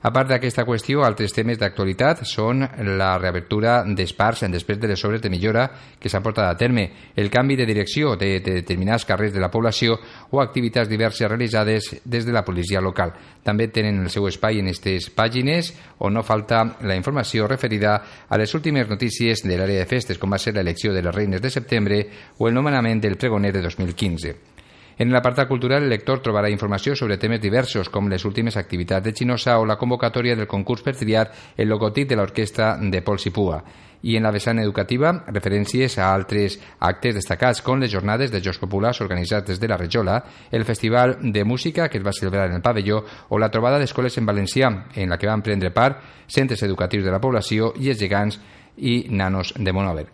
A 0.01 0.13
part 0.15 0.29
d'aquesta 0.31 0.63
qüestió, 0.63 1.01
altres 1.03 1.33
temes 1.35 1.57
d'actualitat 1.59 2.21
són 2.23 2.63
la 2.95 3.09
reabertura 3.19 3.81
d'espars 3.83 4.45
després 4.47 4.77
de 4.79 4.87
les 4.87 5.01
obres 5.03 5.21
de 5.21 5.29
millora 5.29 5.65
que 5.99 6.07
s'han 6.07 6.23
portat 6.23 6.47
a 6.47 6.55
terme, 6.55 6.85
el 7.15 7.27
canvi 7.29 7.57
de 7.59 7.65
direcció 7.67 8.15
de, 8.15 8.39
de 8.39 8.53
determinats 8.61 9.03
carrers 9.03 9.33
de 9.33 9.41
la 9.43 9.51
població 9.51 9.97
o 10.31 10.39
activitats 10.39 10.87
diverses 10.87 11.27
realitzades 11.27 11.89
des 12.05 12.25
de 12.25 12.31
la 12.31 12.45
policia 12.47 12.79
local. 12.79 13.11
També 13.43 13.67
tenen 13.67 13.99
el 13.99 14.09
seu 14.13 14.29
espai 14.29 14.61
en 14.61 14.71
aquestes 14.71 15.09
pàgines 15.11 15.73
on 15.99 16.15
no 16.15 16.23
falta 16.23 16.61
la 16.87 16.95
informació 16.95 17.47
referida 17.47 17.97
a 18.29 18.39
les 18.39 18.55
últimes 18.55 18.87
notícies 18.87 19.43
de 19.43 19.57
l'àrea 19.57 19.83
de 19.83 19.89
festes, 19.89 20.17
com 20.17 20.31
va 20.31 20.39
ser 20.39 20.55
l'elecció 20.55 20.93
de 20.93 21.03
les 21.03 21.15
reines 21.15 21.41
de 21.43 21.51
setembre 21.51 22.05
o 22.37 22.47
el 22.47 22.55
nomenament 22.55 23.03
del 23.03 23.17
pregoner 23.19 23.51
de 23.51 23.67
2015. 23.67 24.58
En 24.99 25.13
l'apartat 25.15 25.47
cultural, 25.47 25.85
el 25.85 25.93
lector 25.93 26.19
trobarà 26.19 26.49
informació 26.51 26.91
sobre 26.91 27.15
temes 27.17 27.39
diversos, 27.39 27.87
com 27.87 28.09
les 28.11 28.25
últimes 28.27 28.57
activitats 28.59 29.05
de 29.05 29.13
Xinosa 29.15 29.53
o 29.55 29.63
la 29.65 29.77
convocatòria 29.79 30.35
del 30.35 30.47
concurs 30.47 30.83
per 30.83 30.91
triar 30.99 31.29
el 31.55 31.69
logotip 31.71 32.09
de 32.09 32.17
l'orquestra 32.19 32.73
de 32.81 32.99
Pol 33.01 33.15
Sipua. 33.23 33.61
I 34.03 34.17
en 34.19 34.27
la 34.27 34.33
vessant 34.35 34.59
educativa, 34.59 35.13
referències 35.31 35.95
a 35.99 36.09
altres 36.11 36.57
actes 36.83 37.15
destacats, 37.15 37.61
com 37.63 37.79
les 37.79 37.93
jornades 37.93 38.31
de 38.31 38.41
Jocs 38.43 38.59
Populars 38.59 38.99
organitzats 38.99 39.47
des 39.47 39.59
de 39.59 39.69
la 39.71 39.77
Rejola, 39.79 40.17
el 40.51 40.67
Festival 40.67 41.15
de 41.21 41.45
Música 41.45 41.87
que 41.87 41.97
es 41.97 42.05
va 42.05 42.11
celebrar 42.11 42.49
en 42.49 42.57
el 42.57 42.61
pavelló 42.61 43.05
o 43.29 43.39
la 43.39 43.49
trobada 43.49 43.79
d'escoles 43.79 44.17
en 44.19 44.27
valencià, 44.27 44.73
en 44.95 45.09
la 45.09 45.17
que 45.17 45.31
van 45.31 45.41
prendre 45.41 45.71
part 45.71 46.03
centres 46.27 46.63
educatius 46.67 47.07
de 47.07 47.15
la 47.15 47.23
població 47.23 47.71
i 47.79 47.87
els 47.87 48.03
gegants 48.03 48.41
i 48.75 49.05
nanos 49.07 49.53
de 49.55 49.71
Monover. 49.71 50.09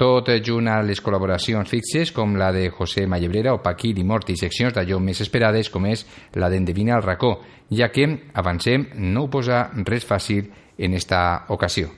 Tot 0.00 0.30
junt 0.40 0.64
a 0.72 0.78
les 0.80 1.02
col·laboracions 1.04 1.68
fixes 1.68 2.08
com 2.16 2.32
la 2.40 2.46
de 2.56 2.70
José 2.72 3.02
Mallebrera 3.04 3.52
o 3.52 3.58
Paquí 3.60 3.90
i 3.92 4.04
Morti, 4.08 4.32
seccions 4.32 4.72
d'allò 4.72 4.96
més 4.96 5.20
esperades 5.20 5.68
com 5.68 5.84
és 5.90 6.06
la 6.40 6.48
d'Endevina 6.48 6.94
al 6.96 7.04
racó, 7.04 7.34
ja 7.68 7.90
que, 7.92 8.06
avancem, 8.32 8.86
no 8.96 9.26
ho 9.26 9.28
posa 9.28 9.66
res 9.84 10.08
fàcil 10.08 10.48
en 10.78 10.96
esta 10.96 11.44
ocasió. 11.52 11.92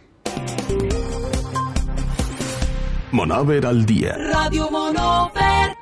Monover 3.12 3.64
al 3.70 3.86
dia. 3.86 4.18
Radio 4.32 4.66
Monover. 4.72 5.81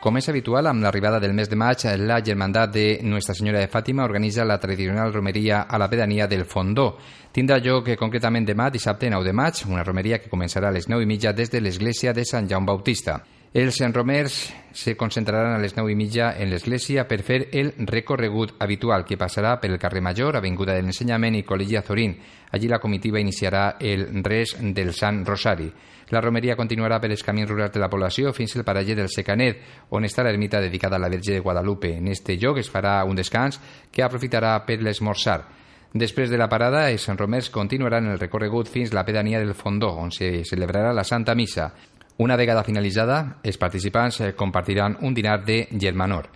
Com 0.00 0.16
és 0.16 0.30
habitual, 0.30 0.64
amb 0.64 0.80
l'arribada 0.80 1.18
del 1.20 1.34
mes 1.36 1.50
de 1.52 1.56
maig, 1.60 1.82
la 2.00 2.22
Germandat 2.24 2.70
de 2.72 2.84
Nuestra 3.04 3.34
Senyora 3.36 3.60
de 3.60 3.68
Fàtima 3.68 4.06
organitza 4.08 4.46
la 4.48 4.56
tradicional 4.58 5.12
romeria 5.12 5.66
a 5.68 5.76
la 5.76 5.90
pedania 5.92 6.26
del 6.26 6.46
Fondó. 6.48 6.94
Tindrà 7.30 7.58
lloc 7.60 7.90
concretament 8.00 8.46
demà, 8.48 8.70
dissabte 8.72 9.10
9 9.12 9.28
de 9.28 9.34
maig, 9.36 9.60
una 9.68 9.84
romeria 9.84 10.16
que 10.16 10.30
començarà 10.32 10.70
a 10.70 10.72
les 10.72 10.88
9 10.88 11.04
i 11.04 11.10
mitja 11.10 11.34
des 11.36 11.52
de 11.52 11.60
l'església 11.60 12.14
de 12.16 12.24
Sant 12.24 12.48
Jaume 12.48 12.72
Bautista. 12.72 13.18
Els 13.52 13.80
enromers 13.82 14.34
se 14.72 14.96
concentraran 14.96 15.52
a 15.52 15.60
les 15.60 15.76
9 15.76 15.92
i 15.92 15.98
mitja 15.98 16.32
en 16.38 16.48
l'església 16.48 17.04
per 17.04 17.20
fer 17.26 17.40
el 17.52 17.74
recorregut 17.84 18.54
habitual 18.62 19.04
que 19.04 19.20
passarà 19.20 19.56
per 19.60 19.68
el 19.68 19.78
carrer 19.78 20.00
Major, 20.00 20.36
Avinguda 20.38 20.78
de 20.78 20.84
l'Ensenyament 20.86 21.36
i 21.36 21.44
Col·legi 21.44 21.76
Azorín. 21.76 22.14
Allí 22.52 22.72
la 22.72 22.78
comitiva 22.80 23.20
iniciarà 23.20 23.74
el 23.78 24.22
res 24.24 24.56
del 24.60 24.94
Sant 24.94 25.26
Rosari. 25.26 25.68
La 26.10 26.20
romeria 26.20 26.56
continuarà 26.58 26.98
per 26.98 27.12
els 27.12 27.22
camins 27.22 27.48
rurals 27.48 27.70
de 27.70 27.78
la 27.78 27.88
població 27.88 28.32
fins 28.34 28.56
al 28.56 28.64
paratge 28.66 28.96
del 28.98 29.08
Secanet, 29.08 29.60
on 29.94 30.04
està 30.04 30.24
l'ermita 30.26 30.58
dedicada 30.60 30.98
a 30.98 31.02
la 31.02 31.08
Verge 31.08 31.36
de 31.36 31.42
Guadalupe. 31.44 31.92
En 31.98 32.08
este 32.10 32.34
lloc 32.36 32.58
es 32.58 32.70
farà 32.70 33.04
un 33.06 33.14
descans 33.14 33.60
que 33.92 34.02
aprofitarà 34.02 34.56
per 34.66 34.80
l'esmorzar. 34.82 35.44
Després 35.92 36.30
de 36.30 36.38
la 36.38 36.48
parada, 36.48 36.88
els 36.90 37.06
romers 37.14 37.50
continuaran 37.50 38.06
el 38.10 38.18
recorregut 38.18 38.68
fins 38.68 38.92
la 38.92 39.04
pedania 39.06 39.38
del 39.38 39.54
Fondó, 39.54 39.92
on 39.98 40.10
se 40.10 40.44
celebrarà 40.44 40.92
la 40.92 41.04
Santa 41.04 41.34
Missa. 41.34 41.70
Una 42.18 42.36
vegada 42.36 42.64
finalitzada, 42.66 43.38
els 43.42 43.58
participants 43.58 44.20
compartiran 44.36 44.98
un 45.02 45.14
dinar 45.14 45.44
de 45.44 45.68
germanor. 45.78 46.28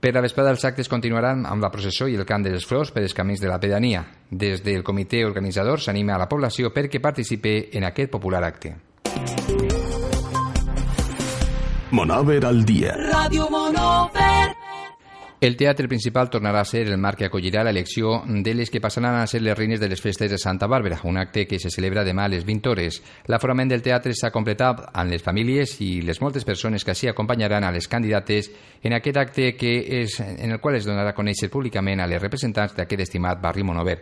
Per 0.00 0.12
la 0.12 0.20
vesprada 0.20 0.50
els 0.52 0.64
actes 0.64 0.88
continuaran 0.88 1.46
amb 1.48 1.64
la 1.64 1.70
processó 1.72 2.08
i 2.08 2.16
el 2.16 2.26
cant 2.28 2.44
dels 2.44 2.66
flors 2.68 2.90
per 2.92 3.00
els 3.04 3.16
camins 3.16 3.40
de 3.40 3.48
la 3.48 3.60
pedania. 3.60 4.02
Des 4.30 4.64
del 4.64 4.84
comitè 4.84 5.24
organitzador 5.24 5.80
s'anima 5.80 6.16
a 6.16 6.20
la 6.20 6.28
població 6.28 6.72
perquè 6.72 7.00
participe 7.00 7.70
en 7.72 7.88
aquest 7.88 8.12
popular 8.12 8.44
acte. 8.44 8.93
Monover 11.94 12.44
al 12.44 12.64
dia. 12.64 12.96
Radio 13.12 13.48
Monover. 13.48 14.54
El 15.40 15.56
teatre 15.56 15.86
principal 15.86 16.30
tornarà 16.32 16.62
a 16.62 16.66
ser 16.66 16.88
el 16.88 16.96
marc 16.98 17.20
que 17.20 17.26
acollirà 17.28 17.62
l'elecció 17.62 18.16
de 18.26 18.54
les 18.56 18.70
que 18.72 18.80
passaran 18.80 19.18
a 19.20 19.26
ser 19.30 19.42
les 19.44 19.54
reines 19.54 19.78
de 19.78 19.90
les 19.92 20.00
festes 20.00 20.30
de 20.32 20.38
Santa 20.40 20.66
Bàrbara, 20.66 20.98
un 21.04 21.18
acte 21.20 21.44
que 21.46 21.60
se 21.60 21.70
celebra 21.70 22.02
demà 22.02 22.24
a 22.24 22.32
les 22.32 22.46
20 22.48 22.72
hores. 22.72 22.98
L'aforament 23.28 23.70
del 23.70 23.84
teatre 23.84 24.16
s'ha 24.16 24.32
completat 24.32 24.86
amb 24.90 25.12
les 25.12 25.22
famílies 25.22 25.76
i 25.84 26.00
les 26.02 26.22
moltes 26.24 26.48
persones 26.48 26.82
que 26.82 26.96
s'hi 26.96 27.12
acompanyaran 27.12 27.62
a 27.62 27.70
les 27.70 27.86
candidates 27.86 28.50
en 28.82 28.96
aquest 28.96 29.20
acte 29.20 29.52
que 29.54 29.76
és, 30.00 30.18
en 30.18 30.50
el 30.50 30.60
qual 30.64 30.80
es 30.80 30.88
donarà 30.88 31.12
a 31.12 31.20
conèixer 31.20 31.52
públicament 31.52 32.00
a 32.00 32.08
les 32.10 32.22
representants 32.22 32.74
d'aquest 32.74 33.06
estimat 33.06 33.38
barri 33.38 33.62
Monover. 33.62 34.00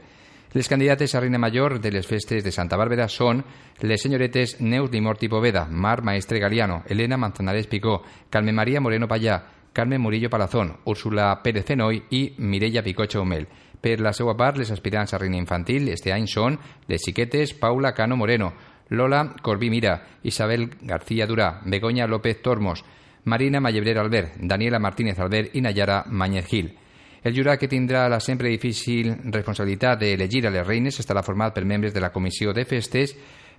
Les 0.53 0.69
candidates 0.69 1.15
a 1.15 1.21
reina 1.21 1.39
major 1.39 1.81
de 1.81 1.91
les 1.91 2.07
festes 2.07 2.45
de 2.45 2.53
Santa 2.53 2.77
Bàrbara 2.77 3.07
són 3.09 3.39
les 3.81 4.03
senyoretes 4.05 4.59
Neus 4.61 4.91
Limorti 4.93 5.31
Poveda, 5.33 5.65
Mar 5.65 6.03
Maestre 6.05 6.43
Galiano, 6.43 6.83
Elena 6.93 7.17
Manzanares 7.17 7.67
Picó, 7.67 8.03
Carmen 8.29 8.55
María 8.55 8.81
Moreno 8.81 9.09
Pallà, 9.09 9.39
Carmen 9.73 10.03
Murillo 10.03 10.29
Palazón, 10.29 10.77
Úrsula 10.85 11.41
Pérez 11.43 11.71
Enoy 11.71 12.03
i 12.11 12.35
Mireia 12.37 12.83
Picocha 12.83 13.21
Humel. 13.21 13.49
Per 13.81 13.99
la 14.01 14.13
seva 14.13 14.37
part, 14.37 14.59
les 14.61 14.71
aspirants 14.71 15.15
a 15.15 15.19
reina 15.19 15.41
infantil 15.41 15.89
este 15.89 16.13
any 16.13 16.29
són 16.29 16.61
les 16.87 17.01
xiquetes 17.01 17.57
Paula 17.57 17.95
Cano 17.97 18.21
Moreno, 18.21 18.53
Lola 18.91 19.25
Corbí 19.41 19.71
Mira, 19.71 20.03
Isabel 20.23 20.69
García 20.83 21.27
Durà, 21.27 21.63
Begoña 21.65 22.07
López 22.07 22.43
Tormos, 22.43 22.85
Marina 23.25 23.61
Mallebrera 23.61 24.03
Albert, 24.03 24.37
Daniela 24.37 24.79
Martínez 24.79 25.19
Albert 25.19 25.57
i 25.57 25.63
Nayara 25.63 26.05
Mañez 26.11 26.47
Gil. 26.47 26.77
El 27.23 27.37
jurat 27.37 27.61
que 27.61 27.71
tindrà 27.71 28.09
la 28.11 28.19
sempre 28.19 28.51
difícil 28.51 29.13
responsabilitat 29.31 30.01
d'elegir 30.01 30.47
a 30.49 30.51
les 30.51 30.67
reines 30.67 30.99
estarà 30.99 31.23
format 31.23 31.55
per 31.55 31.63
membres 31.65 31.95
de 31.95 32.03
la 32.03 32.11
Comissió 32.11 32.53
de 32.53 32.65
Festes, 32.67 33.15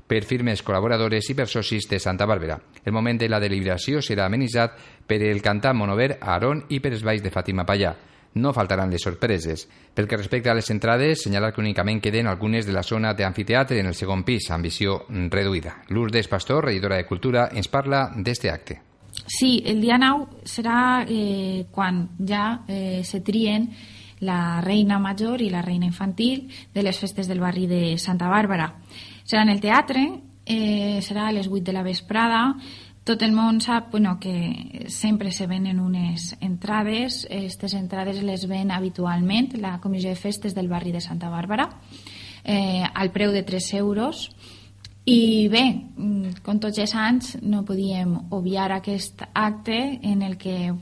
per 0.08 0.26
firmes 0.28 0.60
col·laboradores 0.68 1.30
i 1.32 1.36
per 1.38 1.48
socis 1.48 1.88
de 1.88 2.00
Santa 2.00 2.28
Bàrbara. 2.28 2.60
El 2.84 2.92
moment 2.92 3.20
de 3.20 3.30
la 3.32 3.40
deliberació 3.40 4.02
serà 4.04 4.28
amenitzat 4.28 4.76
per 5.08 5.22
el 5.24 5.42
cantant 5.42 5.80
Monover 5.80 6.18
Aaron 6.20 6.66
i 6.76 6.82
per 6.84 6.92
els 6.92 7.08
balls 7.08 7.24
de 7.24 7.32
Fàtima 7.32 7.64
Pallà. 7.64 7.96
No 8.36 8.52
faltaran 8.52 8.90
les 8.92 9.04
sorpreses. 9.06 9.68
Pel 9.94 10.08
que 10.10 10.18
respecta 10.18 10.52
a 10.52 10.58
les 10.58 10.70
entrades, 10.74 11.22
senyalar 11.24 11.54
que 11.54 11.62
únicament 11.62 12.02
queden 12.02 12.28
algunes 12.28 12.66
de 12.66 12.74
la 12.74 12.84
zona 12.84 13.14
d'amfiteatre 13.14 13.80
en 13.80 13.88
el 13.88 13.96
segon 13.96 14.26
pis, 14.28 14.50
amb 14.52 14.66
visió 14.66 15.04
reduïda. 15.10 15.84
Lourdes 15.90 16.28
Pastor, 16.28 16.66
regidora 16.66 16.98
de 16.98 17.06
Cultura, 17.06 17.52
ens 17.54 17.70
parla 17.70 18.10
d'este 18.18 18.52
acte. 18.52 18.82
Sí, 19.28 19.62
el 19.66 19.82
dia 19.82 19.98
9 19.98 20.44
serà 20.50 21.06
eh, 21.08 21.66
quan 21.72 22.08
ja 22.20 22.64
eh, 22.68 23.04
se 23.04 23.22
trien 23.22 23.70
la 24.24 24.62
reina 24.62 25.00
major 25.00 25.42
i 25.42 25.50
la 25.52 25.62
reina 25.62 25.86
infantil 25.86 26.48
de 26.74 26.84
les 26.84 27.00
festes 27.00 27.28
del 27.28 27.42
barri 27.44 27.68
de 27.68 27.98
Santa 27.98 28.30
Bàrbara. 28.32 28.72
Serà 29.24 29.44
en 29.44 29.52
el 29.54 29.62
teatre, 29.62 30.08
eh, 30.46 31.00
serà 31.02 31.28
a 31.28 31.36
les 31.36 31.48
8 31.48 31.64
de 31.64 31.76
la 31.76 31.84
vesprada, 31.84 32.56
tot 33.04 33.22
el 33.22 33.34
món 33.36 33.60
sap 33.60 33.92
bueno, 33.92 34.18
que 34.20 34.86
sempre 34.88 35.32
se 35.32 35.46
venen 35.48 35.80
unes 35.80 36.38
entrades, 36.40 37.26
aquestes 37.28 37.74
entrades 37.76 38.22
les 38.24 38.48
ven 38.48 38.72
habitualment 38.72 39.52
la 39.60 39.80
Comissió 39.84 40.10
de 40.10 40.16
Festes 40.16 40.56
del 40.56 40.70
barri 40.72 40.94
de 40.96 41.02
Santa 41.02 41.30
Bàrbara, 41.30 41.68
eh, 42.44 42.84
al 42.94 43.12
preu 43.12 43.32
de 43.32 43.44
3 43.44 43.74
euros, 43.74 44.30
i 45.06 45.48
bé, 45.52 45.64
mm, 45.98 46.44
com 46.44 46.60
tots 46.60 46.80
els 46.80 46.94
anys, 46.96 47.38
no 47.42 47.66
podíem 47.68 48.16
obviar 48.32 48.72
aquest 48.72 49.24
acte 49.34 50.00
en 50.02 50.22
el 50.22 50.38
que 50.38 50.74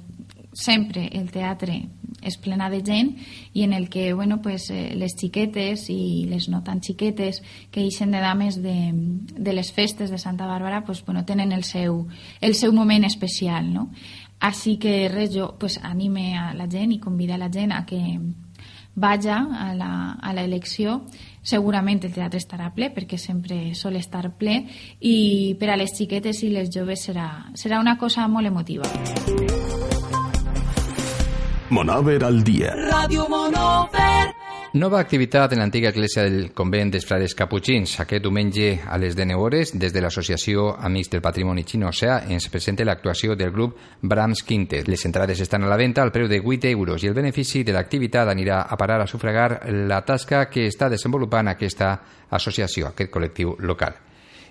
sempre 0.53 1.07
el 1.11 1.31
teatre 1.31 1.81
és 2.21 2.37
plena 2.37 2.69
de 2.69 2.81
gent 2.85 3.15
i 3.53 3.63
en 3.63 3.73
el 3.73 3.89
que 3.89 4.13
bueno, 4.13 4.41
pues, 4.41 4.69
eh, 4.69 4.93
les 4.95 5.15
xiquetes 5.17 5.87
i 5.89 6.27
les 6.29 6.49
no 6.49 6.61
tan 6.63 6.81
xiquetes 6.81 7.41
que 7.71 7.81
eixen 7.81 8.11
de 8.11 8.21
dames 8.21 8.61
de, 8.61 8.91
de 8.93 9.53
les 9.53 9.71
festes 9.73 10.11
de 10.11 10.19
Santa 10.19 10.45
Bàrbara 10.45 10.83
pues, 10.85 11.03
bueno, 11.05 11.25
tenen 11.25 11.51
el 11.51 11.63
seu, 11.63 12.07
el 12.41 12.53
seu 12.53 12.73
moment 12.73 13.05
especial. 13.05 13.73
No? 13.73 13.89
Així 14.39 14.77
que 14.77 15.09
res, 15.09 15.33
jo 15.33 15.55
pues, 15.57 15.79
anime 15.81 16.37
a 16.37 16.53
la 16.53 16.69
gent 16.69 16.93
i 16.93 16.99
convida 16.99 17.35
a 17.35 17.41
la 17.41 17.49
gent 17.49 17.73
a 17.73 17.85
que 17.85 18.01
vaja 18.95 19.37
a 19.55 20.33
l'elecció 20.35 21.01
segurament 21.41 22.01
el 22.03 22.13
teatre 22.13 22.41
estarà 22.41 22.69
ple 22.75 22.91
perquè 22.93 23.17
sempre 23.17 23.73
sol 23.73 23.95
estar 23.95 24.27
ple 24.37 24.65
i 24.99 25.55
per 25.59 25.71
a 25.71 25.79
les 25.79 25.95
xiquetes 25.97 26.43
i 26.43 26.51
les 26.53 26.69
joves 26.73 27.07
serà, 27.07 27.29
serà 27.55 27.79
una 27.79 27.97
cosa 27.97 28.27
molt 28.27 28.47
emotiva. 28.47 28.87
Monover 31.71 32.23
al 32.23 32.43
dia. 32.43 32.75
Radio 32.91 33.27
Monover. 33.29 34.40
Nova 34.73 35.01
activitat 35.01 35.51
en 35.51 35.59
l'antiga 35.59 35.89
església 35.89 36.23
del 36.23 36.53
convent 36.55 36.93
dels 36.93 37.03
frares 37.03 37.33
caputxins. 37.35 37.97
Aquest 37.99 38.23
diumenge 38.23 38.69
a 38.87 38.95
les 38.95 39.17
19 39.17 39.41
hores, 39.43 39.73
des 39.75 39.91
de 39.91 39.99
l'Associació 39.99 40.69
Amics 40.79 41.09
del 41.11 41.21
Patrimoni 41.25 41.65
Xino-Oceà, 41.67 42.21
ens 42.31 42.47
presenta 42.47 42.85
l'actuació 42.87 43.35
del 43.35 43.51
grup 43.51 43.75
Brahms 43.99 44.45
Quintet. 44.47 44.87
Les 44.87 45.03
entrades 45.09 45.41
estan 45.43 45.65
a 45.65 45.67
la 45.67 45.75
venda 45.75 46.05
al 46.05 46.13
preu 46.15 46.29
de 46.31 46.39
8 46.39 46.71
euros 46.71 47.03
i 47.03 47.11
el 47.11 47.17
benefici 47.17 47.65
de 47.67 47.75
l'activitat 47.75 48.31
anirà 48.31 48.61
a 48.63 48.77
parar 48.79 49.01
a 49.01 49.09
sufragar 49.11 49.65
la 49.91 49.99
tasca 50.07 50.45
que 50.47 50.63
està 50.71 50.87
desenvolupant 50.87 51.51
aquesta 51.51 51.91
associació, 52.29 52.93
aquest 52.93 53.11
col·lectiu 53.11 53.57
local. 53.59 53.99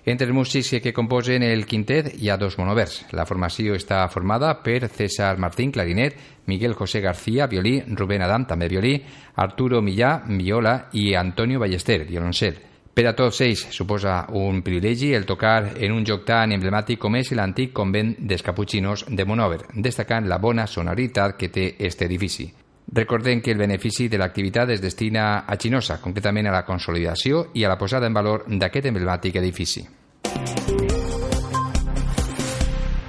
Entre 0.03 0.25
els 0.25 0.33
músics 0.33 0.79
que 0.81 0.93
composen 0.97 1.43
el 1.45 1.67
quintet 1.69 2.07
hi 2.17 2.31
ha 2.31 2.37
dos 2.41 2.55
monovers. 2.57 3.03
La 3.13 3.27
formació 3.29 3.75
està 3.77 3.99
formada 4.09 4.55
per 4.65 4.87
César 4.89 5.35
Martín, 5.37 5.69
clarinet, 5.71 6.15
Miguel 6.49 6.73
José 6.73 7.01
García, 7.01 7.45
violí, 7.45 7.75
Rubén 7.85 8.23
Adam, 8.25 8.47
també 8.49 8.67
violí, 8.67 8.95
Arturo 9.35 9.81
Millà, 9.81 10.23
viola 10.25 10.89
i 10.93 11.13
Antonio 11.13 11.59
Ballester, 11.59 12.01
violoncel. 12.09 12.57
Per 12.91 13.05
a 13.07 13.13
tots 13.15 13.43
ells 13.45 13.67
suposa 13.71 14.25
un 14.35 14.63
privilegi 14.65 15.13
el 15.13 15.25
tocar 15.29 15.77
en 15.77 15.93
un 15.93 16.03
lloc 16.03 16.25
tan 16.25 16.51
emblemàtic 16.51 16.99
com 16.99 17.15
és 17.15 17.31
l'antic 17.37 17.71
convent 17.71 18.15
dels 18.17 18.43
Caputxinos 18.43 19.05
de 19.07 19.25
Monover, 19.25 19.61
destacant 19.75 20.27
la 20.27 20.41
bona 20.41 20.65
sonoritat 20.67 21.37
que 21.37 21.53
té 21.53 21.75
este 21.79 22.09
edifici. 22.09 22.49
Recordem 22.93 23.39
que 23.41 23.51
el 23.51 23.57
benefici 23.57 24.09
de 24.11 24.17
l'activitat 24.19 24.69
es 24.73 24.81
destina 24.83 25.45
a 25.47 25.55
Xinosa, 25.55 26.01
concretament 26.03 26.49
a 26.49 26.51
la 26.51 26.65
consolidació 26.67 27.45
i 27.55 27.63
a 27.63 27.69
la 27.71 27.77
posada 27.79 28.07
en 28.07 28.13
valor 28.13 28.43
d'aquest 28.51 28.89
emblemàtic 28.89 29.37
edifici. 29.39 29.85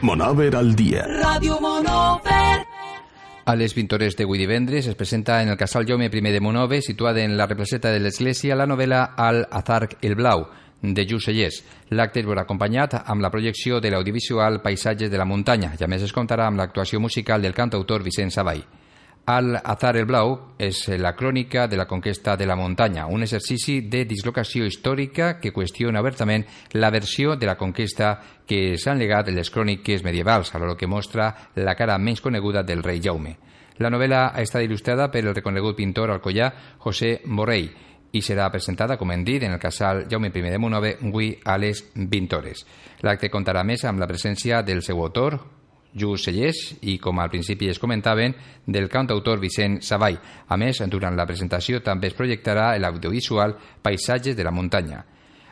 Monover 0.03 0.55
al 0.55 0.77
dia. 0.79 1.03
Ràdio 1.07 1.59
Monover. 1.61 2.63
A 3.45 3.57
les 3.59 3.75
20 3.75 3.97
hores 3.97 4.15
d'avui 4.15 4.39
divendres 4.39 4.87
es 4.87 4.95
presenta 4.95 5.41
en 5.43 5.49
el 5.51 5.59
Casal 5.59 5.87
Jaume 5.87 6.07
I 6.07 6.21
de 6.31 6.41
Monove, 6.41 6.81
situada 6.81 7.23
en 7.23 7.37
la 7.37 7.47
represeta 7.47 7.91
de 7.91 7.99
l'Església, 7.99 8.55
la 8.55 8.67
novel·la 8.67 9.15
Al 9.17 9.49
Azarc 9.51 9.97
el 10.03 10.15
Blau, 10.15 10.47
de 10.81 11.05
Lluís 11.05 11.25
Sellers. 11.25 11.65
L'acte 11.91 12.21
es 12.21 12.27
veurà 12.27 12.43
acompanyat 12.43 13.03
amb 13.05 13.21
la 13.21 13.31
projecció 13.31 13.81
de 13.81 13.91
l'audiovisual 13.91 14.61
Paisatges 14.63 15.11
de 15.11 15.19
la 15.19 15.27
muntanya 15.27 15.75
i 15.75 15.83
a 15.83 15.89
més 15.89 16.03
es 16.03 16.15
comptarà 16.15 16.47
amb 16.47 16.59
l'actuació 16.59 17.01
musical 17.01 17.43
del 17.43 17.55
cantautor 17.55 18.03
Vicent 18.03 18.31
Savall. 18.31 18.63
Al 19.25 19.55
Azar 19.63 19.97
el 19.97 20.05
Blau 20.05 20.33
és 20.59 20.81
la 20.99 21.13
crònica 21.15 21.69
de 21.71 21.77
la 21.79 21.87
conquesta 21.87 22.35
de 22.37 22.47
la 22.47 22.57
muntanya, 22.59 23.05
un 23.07 23.23
exercici 23.23 23.77
de 23.87 24.01
dislocació 24.05 24.67
històrica 24.67 25.37
que 25.39 25.53
qüestiona 25.55 26.03
obertament 26.03 26.43
la 26.75 26.91
versió 26.91 27.37
de 27.37 27.47
la 27.47 27.55
conquesta 27.55 28.17
que 28.49 28.75
s'han 28.75 28.99
legat 28.99 29.31
les 29.31 29.51
cròniques 29.55 30.03
medievals, 30.03 30.51
alhora 30.57 30.75
que 30.75 30.91
mostra 30.91 31.31
la 31.55 31.77
cara 31.79 32.01
menys 32.03 32.21
coneguda 32.21 32.65
del 32.67 32.83
rei 32.83 32.99
Jaume. 32.99 33.37
La 33.79 33.95
novel·la 33.95 34.33
ha 34.35 34.43
estat 34.43 34.67
il·lustrada 34.67 35.07
per 35.13 35.23
el 35.23 35.35
reconegut 35.37 35.79
pintor 35.79 36.11
alcoià 36.11 36.51
José 36.83 37.21
Borrell 37.25 37.71
i 38.13 38.21
serà 38.27 38.51
presentada, 38.51 38.99
com 38.99 39.15
hem 39.15 39.23
dit, 39.23 39.47
en 39.47 39.55
el 39.55 39.63
casal 39.63 40.09
Jaume 40.11 40.35
I 40.35 40.51
de 40.51 40.59
Monove, 40.59 40.97
avui 41.01 41.37
a 41.45 41.57
les 41.63 41.87
20 41.95 42.37
hores. 42.37 42.67
L'acte 43.07 43.31
comptarà 43.31 43.63
més 43.63 43.85
amb 43.85 44.03
la 44.03 44.11
presència 44.11 44.63
del 44.67 44.83
seu 44.83 44.99
autor, 44.99 45.39
Just 45.95 46.29
Sellers 46.29 46.61
i, 46.81 46.99
com 46.99 47.21
al 47.21 47.31
principi 47.31 47.69
es 47.69 47.79
comentaven, 47.79 48.35
del 48.67 48.89
cantautor 48.89 49.41
Vicent 49.41 49.81
Savall. 49.83 50.19
A 50.49 50.57
més, 50.57 50.83
durant 50.89 51.17
la 51.17 51.27
presentació 51.27 51.83
també 51.83 52.11
es 52.11 52.19
projectarà 52.19 52.73
l'audiovisual 52.79 53.57
Paisatges 53.83 54.37
de 54.37 54.45
la 54.45 54.55
muntanya. 54.55 55.05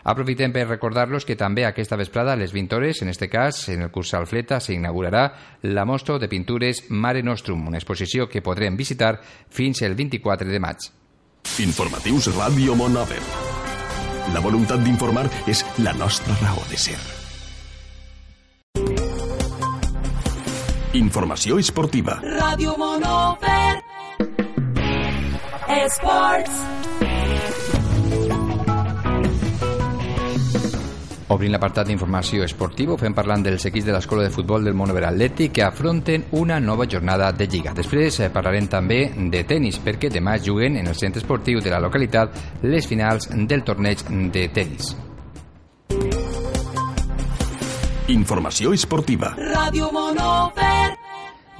Aprofitem 0.03 0.53
per 0.53 0.65
recordar-los 0.67 1.27
que 1.29 1.37
també 1.37 1.67
aquesta 1.69 1.99
vesprada 2.01 2.33
a 2.33 2.41
les 2.41 2.55
20 2.57 2.77
hores, 2.77 3.03
en 3.03 3.11
este 3.13 3.29
cas, 3.29 3.69
en 3.69 3.83
el 3.83 3.91
curs 3.91 4.15
Alfleta, 4.15 4.61
s'inaugurarà 4.61 5.27
la 5.69 5.85
mostra 5.85 6.19
de 6.19 6.29
pintures 6.29 6.87
Mare 6.89 7.23
Nostrum, 7.23 7.69
una 7.69 7.79
exposició 7.79 8.29
que 8.29 8.41
podrem 8.41 8.77
visitar 8.77 9.19
fins 9.51 9.83
el 9.83 9.95
24 9.95 10.49
de 10.49 10.61
maig. 10.61 10.91
Informatius 11.61 12.33
Ràdio 12.33 12.77
Monover. 12.77 13.23
La 14.33 14.41
voluntat 14.41 14.81
d'informar 14.85 15.29
és 15.51 15.65
la 15.85 15.93
nostra 15.97 16.37
raó 16.41 16.65
de 16.71 16.79
ser. 16.79 17.20
Informació 20.93 21.55
esportiva. 21.63 22.17
Ràdio 22.19 22.73
Monover. 22.75 23.79
Esports. 25.71 26.57
Obrint 31.31 31.55
l'apartat 31.55 31.87
d'informació 31.87 32.43
esportiva, 32.43 32.97
ho 32.97 32.99
fem 32.99 33.15
parlant 33.15 33.45
dels 33.47 33.69
equips 33.71 33.87
de 33.87 33.95
l'Escola 33.95 34.25
de 34.27 34.33
Futbol 34.35 34.67
del 34.67 34.75
Monover 34.75 35.05
Atlètic 35.07 35.55
que 35.61 35.63
afronten 35.63 36.25
una 36.41 36.59
nova 36.59 36.89
jornada 36.91 37.31
de 37.31 37.47
Lliga. 37.47 37.71
Després 37.77 38.19
eh, 38.19 38.33
parlarem 38.35 38.67
també 38.67 39.13
de 39.15 39.45
tennis, 39.47 39.79
perquè 39.79 40.11
demà 40.11 40.41
juguen 40.43 40.81
en 40.81 40.91
el 40.91 40.99
centre 40.99 41.23
esportiu 41.23 41.63
de 41.63 41.71
la 41.71 41.79
localitat 41.79 42.35
les 42.67 42.91
finals 42.91 43.31
del 43.31 43.63
torneig 43.63 44.03
de 44.35 44.49
tennis. 44.51 44.91
Informació 48.11 48.73
esportiva. 48.75 49.37
Ràdio 49.39 49.87
Monover. 49.95 50.97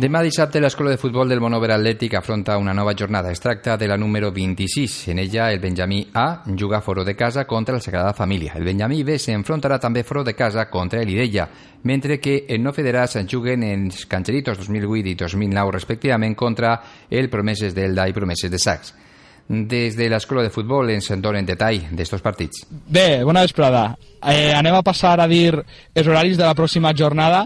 Demà 0.01 0.23
dissabte 0.25 0.59
l'Escola 0.59 0.91
de 0.91 0.99
Futbol 0.99 1.29
del 1.31 1.39
Monover 1.45 1.69
Atlètic 1.77 2.17
afronta 2.19 2.57
una 2.59 2.73
nova 2.75 2.95
jornada. 2.99 3.31
Es 3.31 3.39
tracta 3.39 3.77
de 3.77 3.87
la 3.87 3.97
número 3.97 4.33
26. 4.33 4.97
En 5.13 5.21
ella 5.21 5.53
el 5.53 5.61
Benjamí 5.61 6.01
A 6.13 6.43
juga 6.59 6.81
foro 6.81 7.05
de 7.05 7.15
casa 7.15 7.45
contra 7.47 7.77
el 7.77 7.83
Sagrada 7.83 8.15
Família. 8.15 8.55
El 8.57 8.65
Benjamí 8.65 9.05
B 9.05 9.19
s'enfrontarà 9.19 9.79
també 9.79 10.03
foro 10.03 10.25
de 10.25 10.35
casa 10.35 10.65
contra 10.71 11.05
l'Ideia, 11.05 11.47
mentre 11.85 12.19
que 12.19 12.47
en 12.49 12.65
no 12.65 12.73
federats 12.73 13.21
juguen 13.31 13.63
els 13.63 14.07
Cancheritos 14.07 14.59
2008 14.59 15.13
i 15.13 15.15
2009 15.15 15.77
respectivament 15.79 16.35
contra 16.35 16.75
el 17.09 17.31
Promeses 17.31 17.77
d'Elda 17.77 18.09
i 18.09 18.17
Promeses 18.17 18.51
de 18.51 18.59
Sacs. 18.59 18.95
Des 19.51 19.97
de 19.99 20.07
l'Escola 20.07 20.45
de 20.47 20.51
Futbol 20.55 20.93
ens 20.95 21.09
en 21.11 21.19
donen 21.19 21.43
detall 21.43 21.89
d'estos 21.99 22.23
partits. 22.23 22.61
Bé, 22.71 23.25
bona 23.27 23.43
vesprada. 23.43 23.97
Eh, 24.23 24.53
anem 24.55 24.77
a 24.79 24.85
passar 24.87 25.17
a 25.19 25.27
dir 25.27 25.57
els 25.59 26.07
horaris 26.07 26.37
de 26.39 26.45
la 26.45 26.55
pròxima 26.55 26.93
jornada. 26.95 27.41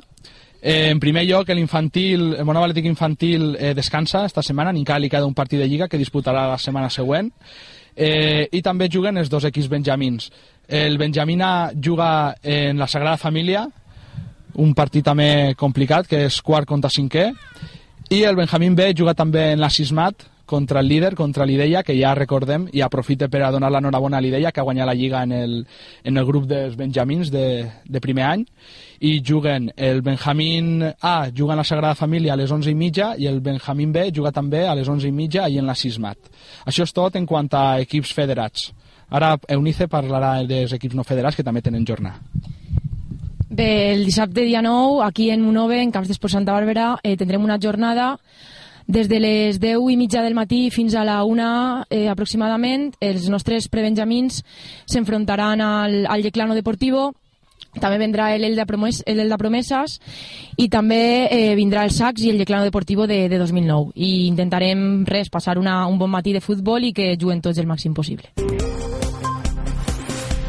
Eh, 0.61 0.91
en 0.91 1.01
primer 1.01 1.23
lloc, 1.25 1.49
l'infantil, 1.57 2.35
el 2.37 2.45
Monover 2.45 2.69
Atlètic 2.69 2.91
Infantil 2.91 3.55
eh, 3.57 3.73
descansa 3.73 4.27
esta 4.29 4.45
setmana, 4.45 4.75
ni 4.77 4.85
cal 4.85 5.01
li 5.01 5.09
queda 5.09 5.25
un 5.25 5.33
partit 5.33 5.63
de 5.63 5.69
Lliga 5.69 5.89
que 5.89 6.01
disputarà 6.01 6.43
la 6.51 6.59
setmana 6.61 6.91
següent. 6.93 7.33
Eh, 7.97 8.51
I 8.53 8.61
també 8.61 8.91
juguen 8.93 9.17
els 9.17 9.33
dos 9.33 9.49
equips 9.49 9.73
benjamins. 9.73 10.29
El 10.69 10.99
Benjamina 10.99 11.71
juga 11.73 12.35
en 12.43 12.85
la 12.85 12.89
Sagrada 12.89 13.17
Família, 13.17 13.65
un 14.61 14.75
partit 14.75 15.09
també 15.09 15.55
complicat, 15.57 16.07
que 16.07 16.27
és 16.29 16.41
quart 16.43 16.69
contra 16.69 16.93
cinquè, 16.93 17.31
i 18.13 18.23
el 18.29 18.37
Benjamín 18.37 18.77
B 18.77 18.93
juga 18.93 19.17
també 19.17 19.55
en 19.55 19.65
la 19.65 19.73
Sismat, 19.73 20.34
contra 20.47 20.81
el 20.81 20.89
líder, 20.89 21.15
contra 21.15 21.47
l'Ideia, 21.47 21.83
que 21.83 21.97
ja 21.97 22.15
recordem, 22.15 22.67
i 22.73 22.83
aprofite 22.85 23.29
per 23.33 23.43
a 23.43 23.51
donar 23.53 23.71
l'enhorabona 23.73 24.19
a 24.19 24.25
l'Ideia, 24.25 24.53
que 24.53 24.61
ha 24.61 24.67
guanyat 24.67 24.87
la 24.87 24.95
Lliga 24.95 25.23
en 25.25 25.33
el, 25.33 25.55
en 26.05 26.17
el 26.17 26.27
grup 26.29 26.47
dels 26.51 26.77
Benjamins 26.77 27.31
de, 27.33 27.47
de 27.85 28.03
primer 28.05 28.27
any, 28.29 28.45
i 29.01 29.19
juguen 29.25 29.71
el 29.77 30.03
Benjamín 30.03 30.85
A, 31.01 31.31
juga 31.37 31.55
en 31.55 31.63
la 31.63 31.65
Sagrada 31.65 31.95
Família 31.95 32.35
a 32.35 32.37
les 32.37 32.51
11 32.53 32.71
i 32.71 32.75
mitja, 32.75 33.15
i 33.19 33.27
el 33.27 33.41
Benjamín 33.41 33.93
B 33.93 34.11
juga 34.15 34.33
també 34.33 34.67
a 34.69 34.75
les 34.75 34.89
11 34.89 35.09
i 35.09 35.13
mitja 35.13 35.49
i 35.49 35.59
en 35.59 35.67
la 35.67 35.75
Sismat. 35.75 36.19
Això 36.65 36.85
és 36.85 36.93
tot 36.93 37.17
en 37.17 37.27
quant 37.27 37.49
a 37.53 37.81
equips 37.81 38.13
federats. 38.13 38.73
Ara 39.15 39.37
Eunice 39.49 39.89
parlarà 39.89 40.39
dels 40.49 40.73
equips 40.77 40.97
no 40.97 41.05
federats 41.05 41.37
que 41.37 41.45
també 41.45 41.63
tenen 41.63 41.85
jornada. 41.87 42.21
Bé, 43.55 43.93
el 43.93 44.05
dissabte 44.05 44.43
dia 44.43 44.63
9, 44.63 45.05
aquí 45.05 45.29
en 45.31 45.45
Monove, 45.45 45.79
en 45.81 45.93
Camps 45.95 46.09
d'Esport 46.11 46.33
Santa 46.33 46.57
Bàrbara, 46.57 46.97
eh, 47.05 47.15
tindrem 47.17 47.45
una 47.45 47.59
jornada 47.63 48.17
des 48.87 49.09
de 49.09 49.19
les 49.21 49.59
10 49.61 49.91
i 49.91 49.97
mitja 49.97 50.23
del 50.23 50.35
matí 50.35 50.69
fins 50.71 50.95
a 50.95 51.05
la 51.05 51.23
1 51.25 51.87
eh, 51.91 52.09
aproximadament. 52.09 52.93
Els 53.01 53.29
nostres 53.33 53.69
prebenjamins 53.69 54.43
s'enfrontaran 54.87 55.61
al, 55.61 56.05
al 56.07 56.23
Leclano 56.23 56.55
Deportivo, 56.55 57.13
també 57.81 57.99
vendrà 57.99 58.35
el 58.35 58.45
Elda, 58.45 58.67
Promes, 58.67 59.03
el 59.07 59.33
Promeses 59.39 59.99
i 60.57 60.69
també 60.71 61.27
eh, 61.27 61.55
vindrà 61.59 61.85
el 61.85 61.91
Sacs 61.91 62.23
i 62.23 62.31
el 62.31 62.39
Leclano 62.39 62.65
Deportivo 62.65 63.07
de, 63.11 63.29
de 63.29 63.39
2009 63.39 63.93
i 63.95 64.27
intentarem 64.29 65.05
res, 65.09 65.31
passar 65.31 65.59
una, 65.59 65.87
un 65.91 65.99
bon 65.99 66.11
matí 66.11 66.33
de 66.33 66.43
futbol 66.45 66.85
i 66.85 66.93
que 66.95 67.15
juguen 67.21 67.43
tots 67.43 67.59
el 67.59 67.67
màxim 67.67 67.95
possible. 67.95 68.31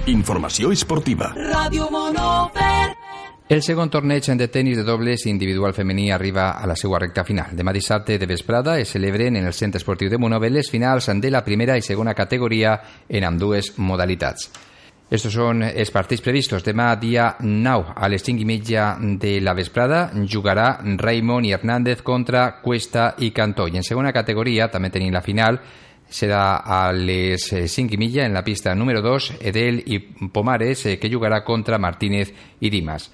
Informació 0.05 0.69
esportiva. 0.71 1.33
Ràdio 1.33 1.89
Monover. 1.89 3.04
El 3.47 3.62
segon 3.62 3.91
torneig 3.93 4.25
de 4.25 4.47
tennis 4.49 4.79
de 4.79 4.84
dobles 4.84 5.27
individual 5.29 5.73
femení 5.77 6.08
arriba 6.10 6.58
a 6.58 6.65
la 6.65 6.73
seva 6.75 6.97
recta 6.97 7.21
final. 7.23 7.51
Demà 7.53 7.69
dissabte 7.75 8.15
de 8.17 8.25
vesprada 8.25 8.79
es 8.81 8.89
celebren 8.89 9.36
en 9.38 9.45
el 9.45 9.53
Centre 9.53 9.77
Esportiu 9.77 10.10
de 10.10 10.17
Monovel 10.17 10.55
les 10.58 10.71
finals 10.73 11.12
de 11.21 11.29
la 11.29 11.43
primera 11.45 11.75
i 11.77 11.84
segona 11.86 12.15
categoria 12.15 12.73
en 13.08 13.23
ambdues 13.23 13.75
modalitats. 13.77 14.49
Estos 15.12 15.38
són 15.38 15.62
els 15.62 15.91
partits 15.93 16.23
previstos. 16.25 16.65
Demà, 16.65 16.88
dia 16.97 17.36
9, 17.39 17.93
a 17.93 18.10
les 18.10 18.25
5 18.25 18.41
i 18.41 18.47
mitja 18.49 18.88
de 18.97 19.36
la 19.41 19.53
vesprada, 19.53 20.10
jugarà 20.25 20.79
Raymond 20.81 21.45
i 21.45 21.53
Hernández 21.53 22.01
contra 22.01 22.63
Cuesta 22.63 23.13
i 23.19 23.29
Cantó. 23.29 23.67
I 23.67 23.77
en 23.77 23.86
segona 23.86 24.12
categoria, 24.12 24.71
també 24.73 24.89
tenim 24.89 25.13
la 25.13 25.21
final, 25.21 25.62
serà 26.10 26.65
a 26.65 26.89
les 26.97 27.45
5 27.53 27.93
i 27.93 28.01
mitja 28.01 28.25
en 28.25 28.34
la 28.34 28.43
pista 28.43 28.73
número 28.73 29.05
2, 29.05 29.36
Edel 29.39 29.84
i 29.86 29.99
Pomares, 30.34 30.88
eh, 30.88 30.97
que 30.97 31.13
jugarà 31.13 31.43
contra 31.45 31.77
Martínez 31.77 32.34
i 32.62 32.73
Dimas. 32.73 33.12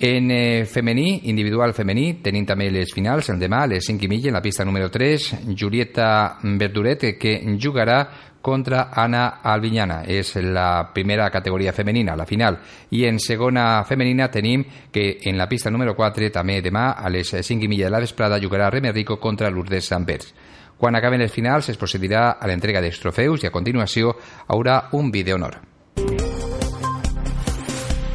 En 0.00 0.30
eh, 0.30 0.64
femení, 0.64 1.22
individual 1.24 1.72
femení, 1.74 2.20
tenim 2.22 2.44
també 2.46 2.68
les 2.70 2.92
finals, 2.94 3.32
el 3.32 3.40
demà 3.42 3.64
a 3.64 3.70
les 3.72 3.86
5 3.88 4.04
i 4.06 4.08
mitja 4.08 4.30
en 4.30 4.36
la 4.36 4.42
pista 4.44 4.64
número 4.64 4.92
3, 4.94 5.24
Julieta 5.58 6.38
Verduret, 6.44 7.16
que 7.18 7.32
jugarà 7.58 7.96
contra 8.40 8.92
Ana 8.94 9.40
Albiñana. 9.42 10.04
És 10.06 10.36
la 10.36 10.92
primera 10.94 11.26
categoria 11.34 11.72
femenina, 11.72 12.14
la 12.14 12.26
final. 12.26 12.60
I 12.94 13.08
en 13.08 13.18
segona 13.18 13.82
femenina 13.84 14.30
tenim 14.30 14.62
que 14.92 15.18
en 15.24 15.36
la 15.36 15.48
pista 15.48 15.70
número 15.70 15.96
4, 15.96 16.30
també 16.30 16.60
demà 16.62 16.92
a 16.94 17.10
les 17.10 17.34
5 17.34 17.66
i 17.66 17.68
mitja 17.68 17.90
de 17.90 17.96
la 17.96 18.04
vesprada, 18.04 18.38
jugarà 18.38 18.70
Remer 18.70 18.94
Rico 18.94 19.18
contra 19.18 19.50
Lourdes 19.50 19.90
Sampers. 19.90 20.30
Quan 20.78 20.94
acaben 20.94 21.26
els 21.26 21.34
finals 21.34 21.72
es 21.72 21.76
procedirà 21.76 22.38
a 22.38 22.46
l'entrega 22.46 22.80
dels 22.80 23.02
trofeus 23.02 23.42
i 23.42 23.50
a 23.50 23.50
continuació 23.50 24.14
haurà 24.46 24.84
un 24.92 25.10
vídeo 25.10 25.34
honor. 25.34 25.58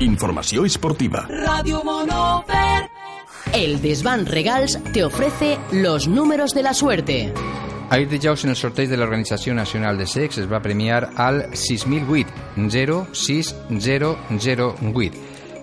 Informació 0.04 0.66
esportiva. 0.66 1.26
Radio 1.30 1.82
Monover. 1.82 2.89
El 3.54 3.82
Desván 3.82 4.26
Regals 4.26 4.78
te 4.92 5.06
ofrece 5.06 5.58
los 5.72 6.10
números 6.10 6.54
de 6.54 6.62
la 6.62 6.74
suerte. 6.74 7.34
Ahir 7.89 8.10
dijous 8.10 8.44
en 8.44 8.50
el 8.50 8.58
sorteig 8.58 8.89
de 8.89 8.98
l'Organització 8.98 9.54
Nacional 9.56 9.98
de 9.98 10.08
Sex 10.08 10.39
es 10.44 10.52
va 10.52 10.60
premiar 10.60 11.12
al 11.16 11.56
6008 11.56 12.28
06008 13.13 15.12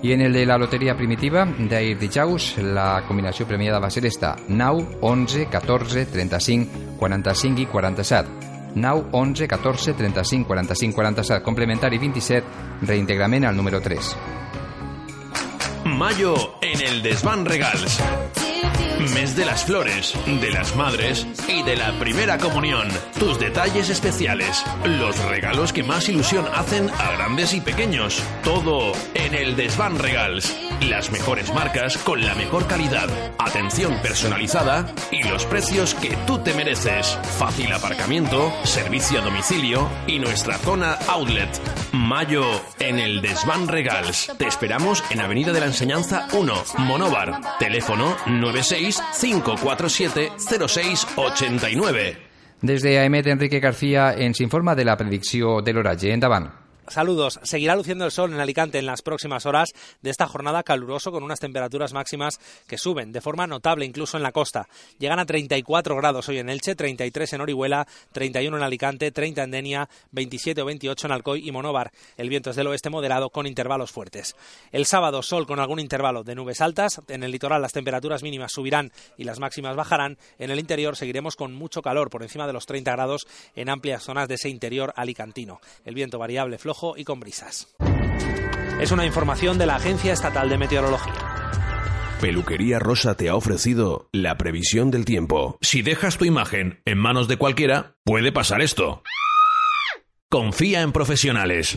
i 0.03 0.12
en 0.12 0.22
el 0.22 0.33
de 0.33 0.46
la 0.46 0.57
loteria 0.57 0.96
primitiva 0.96 1.44
d'ahir 1.44 1.98
dijous 2.00 2.57
la 2.64 3.05
combinació 3.09 3.44
premiada 3.46 3.79
va 3.79 3.90
ser 3.90 4.07
esta 4.07 4.37
9, 4.48 5.00
11, 5.03 5.48
14, 5.53 6.07
35, 6.07 6.96
45 6.96 7.61
i 7.61 7.66
47 7.66 8.49
9, 8.74 9.04
11, 9.12 9.48
14, 9.48 9.92
35, 9.94 10.46
45, 10.46 10.94
47 10.94 11.42
complementari 11.42 11.98
27 11.98 12.46
reintegrament 12.83 13.44
al 13.44 13.56
número 13.56 13.80
3 13.80 14.16
Mayo 15.85 16.35
en 16.61 16.80
el 16.80 17.02
Desván 17.02 17.44
Regals. 17.44 18.00
Mes 19.14 19.35
de 19.35 19.46
las 19.46 19.64
flores, 19.64 20.14
de 20.26 20.50
las 20.50 20.76
madres 20.76 21.26
y 21.48 21.62
de 21.62 21.74
la 21.74 21.98
primera 21.98 22.37
comunión. 22.37 22.87
Tus 23.18 23.38
detalles 23.38 23.88
especiales, 23.88 24.62
los 24.85 25.18
regalos 25.24 25.72
que 25.72 25.83
más 25.83 26.09
ilusión 26.09 26.46
hacen 26.54 26.90
a 26.90 27.12
grandes 27.12 27.54
y 27.54 27.61
pequeños. 27.62 28.22
Todo 28.44 28.92
en 29.14 29.35
el 29.35 29.56
Desván 29.56 29.98
Regals. 29.98 30.54
Las 30.83 31.11
mejores 31.11 31.52
marcas 31.54 31.96
con 31.98 32.24
la 32.24 32.35
mejor 32.35 32.66
calidad, 32.66 33.09
atención 33.44 33.94
personalizada 34.03 34.87
y 35.11 35.26
los 35.29 35.44
precios 35.46 35.94
que 35.94 36.16
tú 36.26 36.38
te 36.38 36.55
mereces. 36.55 37.18
Fácil 37.38 37.72
aparcamiento, 37.72 38.53
servicio 38.64 39.20
a 39.20 39.22
domicilio 39.22 39.88
y 40.07 40.18
nuestra 40.18 40.59
zona 40.59 40.94
outlet. 41.09 41.48
Mayo 41.92 42.44
en 42.79 42.98
el 42.98 43.20
Desván 43.20 43.68
Regals. 43.68 44.33
Te 44.38 44.46
esperamos 44.46 45.03
en 45.11 45.20
Avenida 45.20 45.53
de 45.53 45.61
la 45.61 45.66
Enseñanza 45.66 46.29
1, 46.33 46.55
Monóvar. 46.79 47.40
Teléfono 47.59 48.16
96 48.26 49.03
547 49.20 50.33
0689. 50.38 52.31
Des 52.62 52.83
de 52.83 52.98
AEMET, 52.98 53.26
Enrique 53.26 53.59
García 53.59 54.12
ens 54.12 54.40
informa 54.40 54.74
de 54.74 54.85
la 54.85 54.96
predicció 54.96 55.62
de 55.62 55.72
l'oratge. 55.72 56.12
Endavant. 56.12 56.69
Saludos. 56.88 57.38
Seguirá 57.42 57.76
luciendo 57.76 58.04
el 58.04 58.10
sol 58.10 58.32
en 58.32 58.40
Alicante 58.40 58.78
en 58.78 58.86
las 58.86 59.02
próximas 59.02 59.46
horas 59.46 59.70
de 60.02 60.10
esta 60.10 60.26
jornada 60.26 60.62
caluroso 60.62 61.12
con 61.12 61.22
unas 61.22 61.38
temperaturas 61.38 61.92
máximas 61.92 62.40
que 62.66 62.78
suben 62.78 63.12
de 63.12 63.20
forma 63.20 63.46
notable 63.46 63.84
incluso 63.84 64.16
en 64.16 64.22
la 64.22 64.32
costa. 64.32 64.68
Llegan 64.98 65.18
a 65.18 65.26
34 65.26 65.96
grados 65.96 66.28
hoy 66.28 66.38
en 66.38 66.48
Elche, 66.48 66.74
33 66.74 67.34
en 67.34 67.40
Orihuela, 67.42 67.86
31 68.12 68.56
en 68.56 68.62
Alicante, 68.62 69.12
30 69.12 69.44
en 69.44 69.50
Denia, 69.50 69.88
27 70.10 70.62
o 70.62 70.64
28 70.64 71.06
en 71.06 71.12
Alcoy 71.12 71.48
y 71.48 71.52
Monóvar. 71.52 71.92
El 72.16 72.28
viento 72.28 72.50
es 72.50 72.56
del 72.56 72.66
oeste 72.66 72.90
moderado 72.90 73.30
con 73.30 73.46
intervalos 73.46 73.92
fuertes. 73.92 74.34
El 74.72 74.86
sábado 74.86 75.22
sol 75.22 75.46
con 75.46 75.60
algún 75.60 75.78
intervalo 75.78 76.24
de 76.24 76.34
nubes 76.34 76.60
altas. 76.60 77.00
En 77.08 77.22
el 77.22 77.30
litoral 77.30 77.62
las 77.62 77.72
temperaturas 77.72 78.22
mínimas 78.22 78.52
subirán 78.52 78.90
y 79.16 79.24
las 79.24 79.38
máximas 79.38 79.76
bajarán. 79.76 80.18
En 80.38 80.50
el 80.50 80.58
interior 80.58 80.96
seguiremos 80.96 81.36
con 81.36 81.54
mucho 81.54 81.82
calor 81.82 82.10
por 82.10 82.22
encima 82.22 82.46
de 82.46 82.52
los 82.52 82.66
30 82.66 82.90
grados 82.92 83.26
en 83.54 83.68
amplias 83.68 84.02
zonas 84.02 84.28
de 84.28 84.34
ese 84.34 84.48
interior 84.48 84.92
alicantino. 84.96 85.60
El 85.84 85.94
viento 85.94 86.18
variable 86.18 86.58
flojo 86.70 86.94
y 86.96 87.04
con 87.04 87.18
brisas. 87.18 87.74
Es 88.80 88.92
una 88.92 89.04
información 89.04 89.59
de 89.59 89.66
la 89.66 89.74
Agencia 89.76 90.12
Estatal 90.12 90.48
de 90.48 90.56
Meteorología. 90.56 91.12
Peluquería 92.20 92.78
Rosa 92.78 93.16
te 93.16 93.28
ha 93.28 93.35
ofrecido 93.35 94.09
la 94.12 94.37
previsión 94.37 94.90
del 94.90 95.04
tiempo. 95.04 95.59
Si 95.61 95.83
dejas 95.83 96.16
tu 96.16 96.26
imagen 96.26 96.80
en 96.85 96.98
manos 96.98 97.26
de 97.28 97.38
cualquiera, 97.38 97.96
puede 98.04 98.30
pasar 98.30 98.61
esto. 98.61 99.02
Confía 100.32 100.82
en 100.82 100.92
profesionales. 100.92 101.74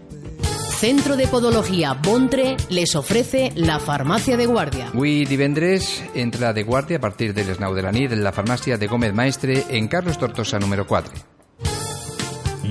Centro 0.77 1.17
de 1.17 1.25
Podología 1.25 1.95
Bontre 1.95 2.55
les 2.69 2.95
ofrece 2.95 3.51
la 3.55 3.79
farmacia 3.79 4.37
de 4.37 4.45
guardia. 4.45 4.89
Avui 4.93 5.25
divendres 5.25 6.03
entra 6.13 6.53
de 6.53 6.61
guàrdia 6.61 7.01
a 7.01 7.01
partir 7.01 7.33
de 7.33 7.45
les 7.45 7.57
9 7.57 7.73
de 7.73 7.81
la 7.81 7.91
nit 7.91 8.13
en 8.13 8.21
la 8.21 8.29
farmàcia 8.31 8.77
de 8.77 8.85
Gómez 8.85 9.09
Maestre 9.11 9.63
en 9.73 9.87
Carlos 9.87 10.19
Tortosa 10.21 10.59
número 10.59 10.85
4. 10.85 11.13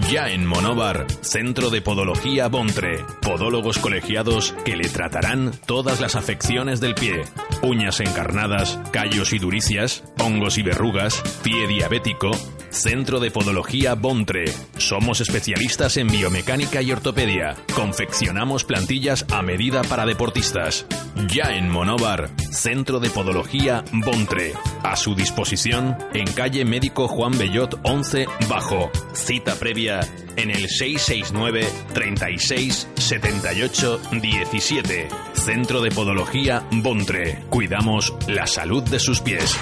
Ya 0.09 0.31
en 0.31 0.47
Monóvar, 0.47 1.09
Centro 1.21 1.69
de 1.71 1.83
Podología 1.83 2.47
Bontre. 2.47 3.05
Podólogos 3.23 3.79
colegiados 3.79 4.55
que 4.65 4.77
le 4.77 4.89
tratarán 4.89 5.51
todas 5.67 6.01
las 6.01 6.15
afecciones 6.15 6.79
del 6.79 6.95
pie. 6.95 7.23
Uñas 7.63 7.99
encarnadas, 7.99 8.79
callos 8.93 9.33
y 9.33 9.41
duricias, 9.41 10.05
hongos 10.21 10.59
y 10.59 10.63
verrugas, 10.63 11.21
pie 11.43 11.67
diabético. 11.67 12.31
Centro 12.71 13.21
de 13.21 13.31
Podología 13.31 13.95
Bontre. 13.95 14.45
Somos 14.77 15.21
especialistas 15.21 15.97
en 15.97 16.09
biomecánica 16.09 16.83
y 16.83 16.93
ortopedia. 16.93 17.57
Confeccionamos 17.75 18.65
plantillas 18.65 19.25
a 19.31 19.43
medida 19.43 19.83
para 19.83 20.07
deportistas. 20.07 20.87
Ya 21.29 21.57
en 21.57 21.71
Monóvar, 21.71 22.31
Centro 22.51 23.01
de 23.01 23.11
Podología 23.11 23.85
Bontre. 23.93 24.53
A 24.83 24.97
su 24.97 25.15
disposición 25.15 25.97
en 26.13 26.27
calle 26.33 26.65
Médico 26.65 27.09
Juan 27.09 27.37
Bellot 27.39 27.81
11 27.83 28.27
Bajo. 28.49 28.91
Cita 29.15 29.55
previa 29.55 30.01
en 30.37 30.51
el 30.51 30.69
669 30.69 31.67
36 31.95 32.89
78 32.97 34.01
17. 34.21 35.09
Centro 35.33 35.81
de 35.81 35.91
Podología 35.91 36.65
Bontre. 36.71 37.45
Cuidamos 37.49 38.15
la 38.29 38.47
salud 38.47 38.83
de 38.83 38.99
sus 38.99 39.21
pies. 39.21 39.57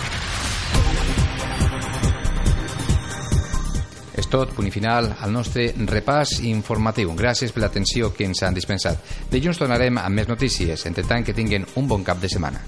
Tot, 4.34 4.50
punt 4.56 4.66
i 4.66 4.72
final, 4.74 5.12
al 5.22 5.30
nostre 5.30 5.68
repàs 5.86 6.40
informatiu. 6.48 7.12
Gràcies 7.14 7.54
per 7.54 7.62
l'atenció 7.62 8.10
que 8.14 8.26
ens 8.26 8.42
han 8.42 8.56
dispensat. 8.56 8.98
Dilluns 9.30 9.60
tornarem 9.60 10.00
amb 10.02 10.18
més 10.18 10.30
notícies. 10.30 10.86
Entre 10.90 11.06
tant, 11.06 11.22
que 11.22 11.36
tinguin 11.36 11.66
un 11.78 11.86
bon 11.86 12.02
cap 12.02 12.18
de 12.18 12.30
setmana. 12.32 12.64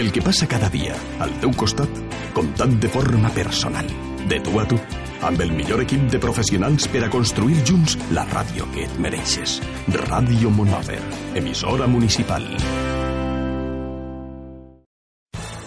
El 0.00 0.08
que 0.10 0.22
passa 0.24 0.48
cada 0.48 0.70
dia 0.72 0.96
al 1.20 1.34
teu 1.42 1.52
costat, 1.52 2.00
comptant 2.32 2.78
de 2.80 2.88
forma 2.88 3.28
personal, 3.36 3.88
de 4.28 4.40
tu 4.40 4.56
a 4.58 4.64
tu, 4.64 4.80
amb 5.28 5.44
el 5.44 5.52
millor 5.52 5.84
equip 5.84 6.08
de 6.10 6.22
professionals 6.22 6.88
per 6.88 7.04
a 7.04 7.12
construir 7.12 7.60
junts 7.68 7.98
la 8.16 8.24
ràdio 8.32 8.70
que 8.72 8.88
et 8.88 8.98
mereixes. 8.98 9.60
Ràdio 10.08 10.50
Monòver, 10.56 11.02
emissora 11.36 11.86
municipal. 11.86 12.48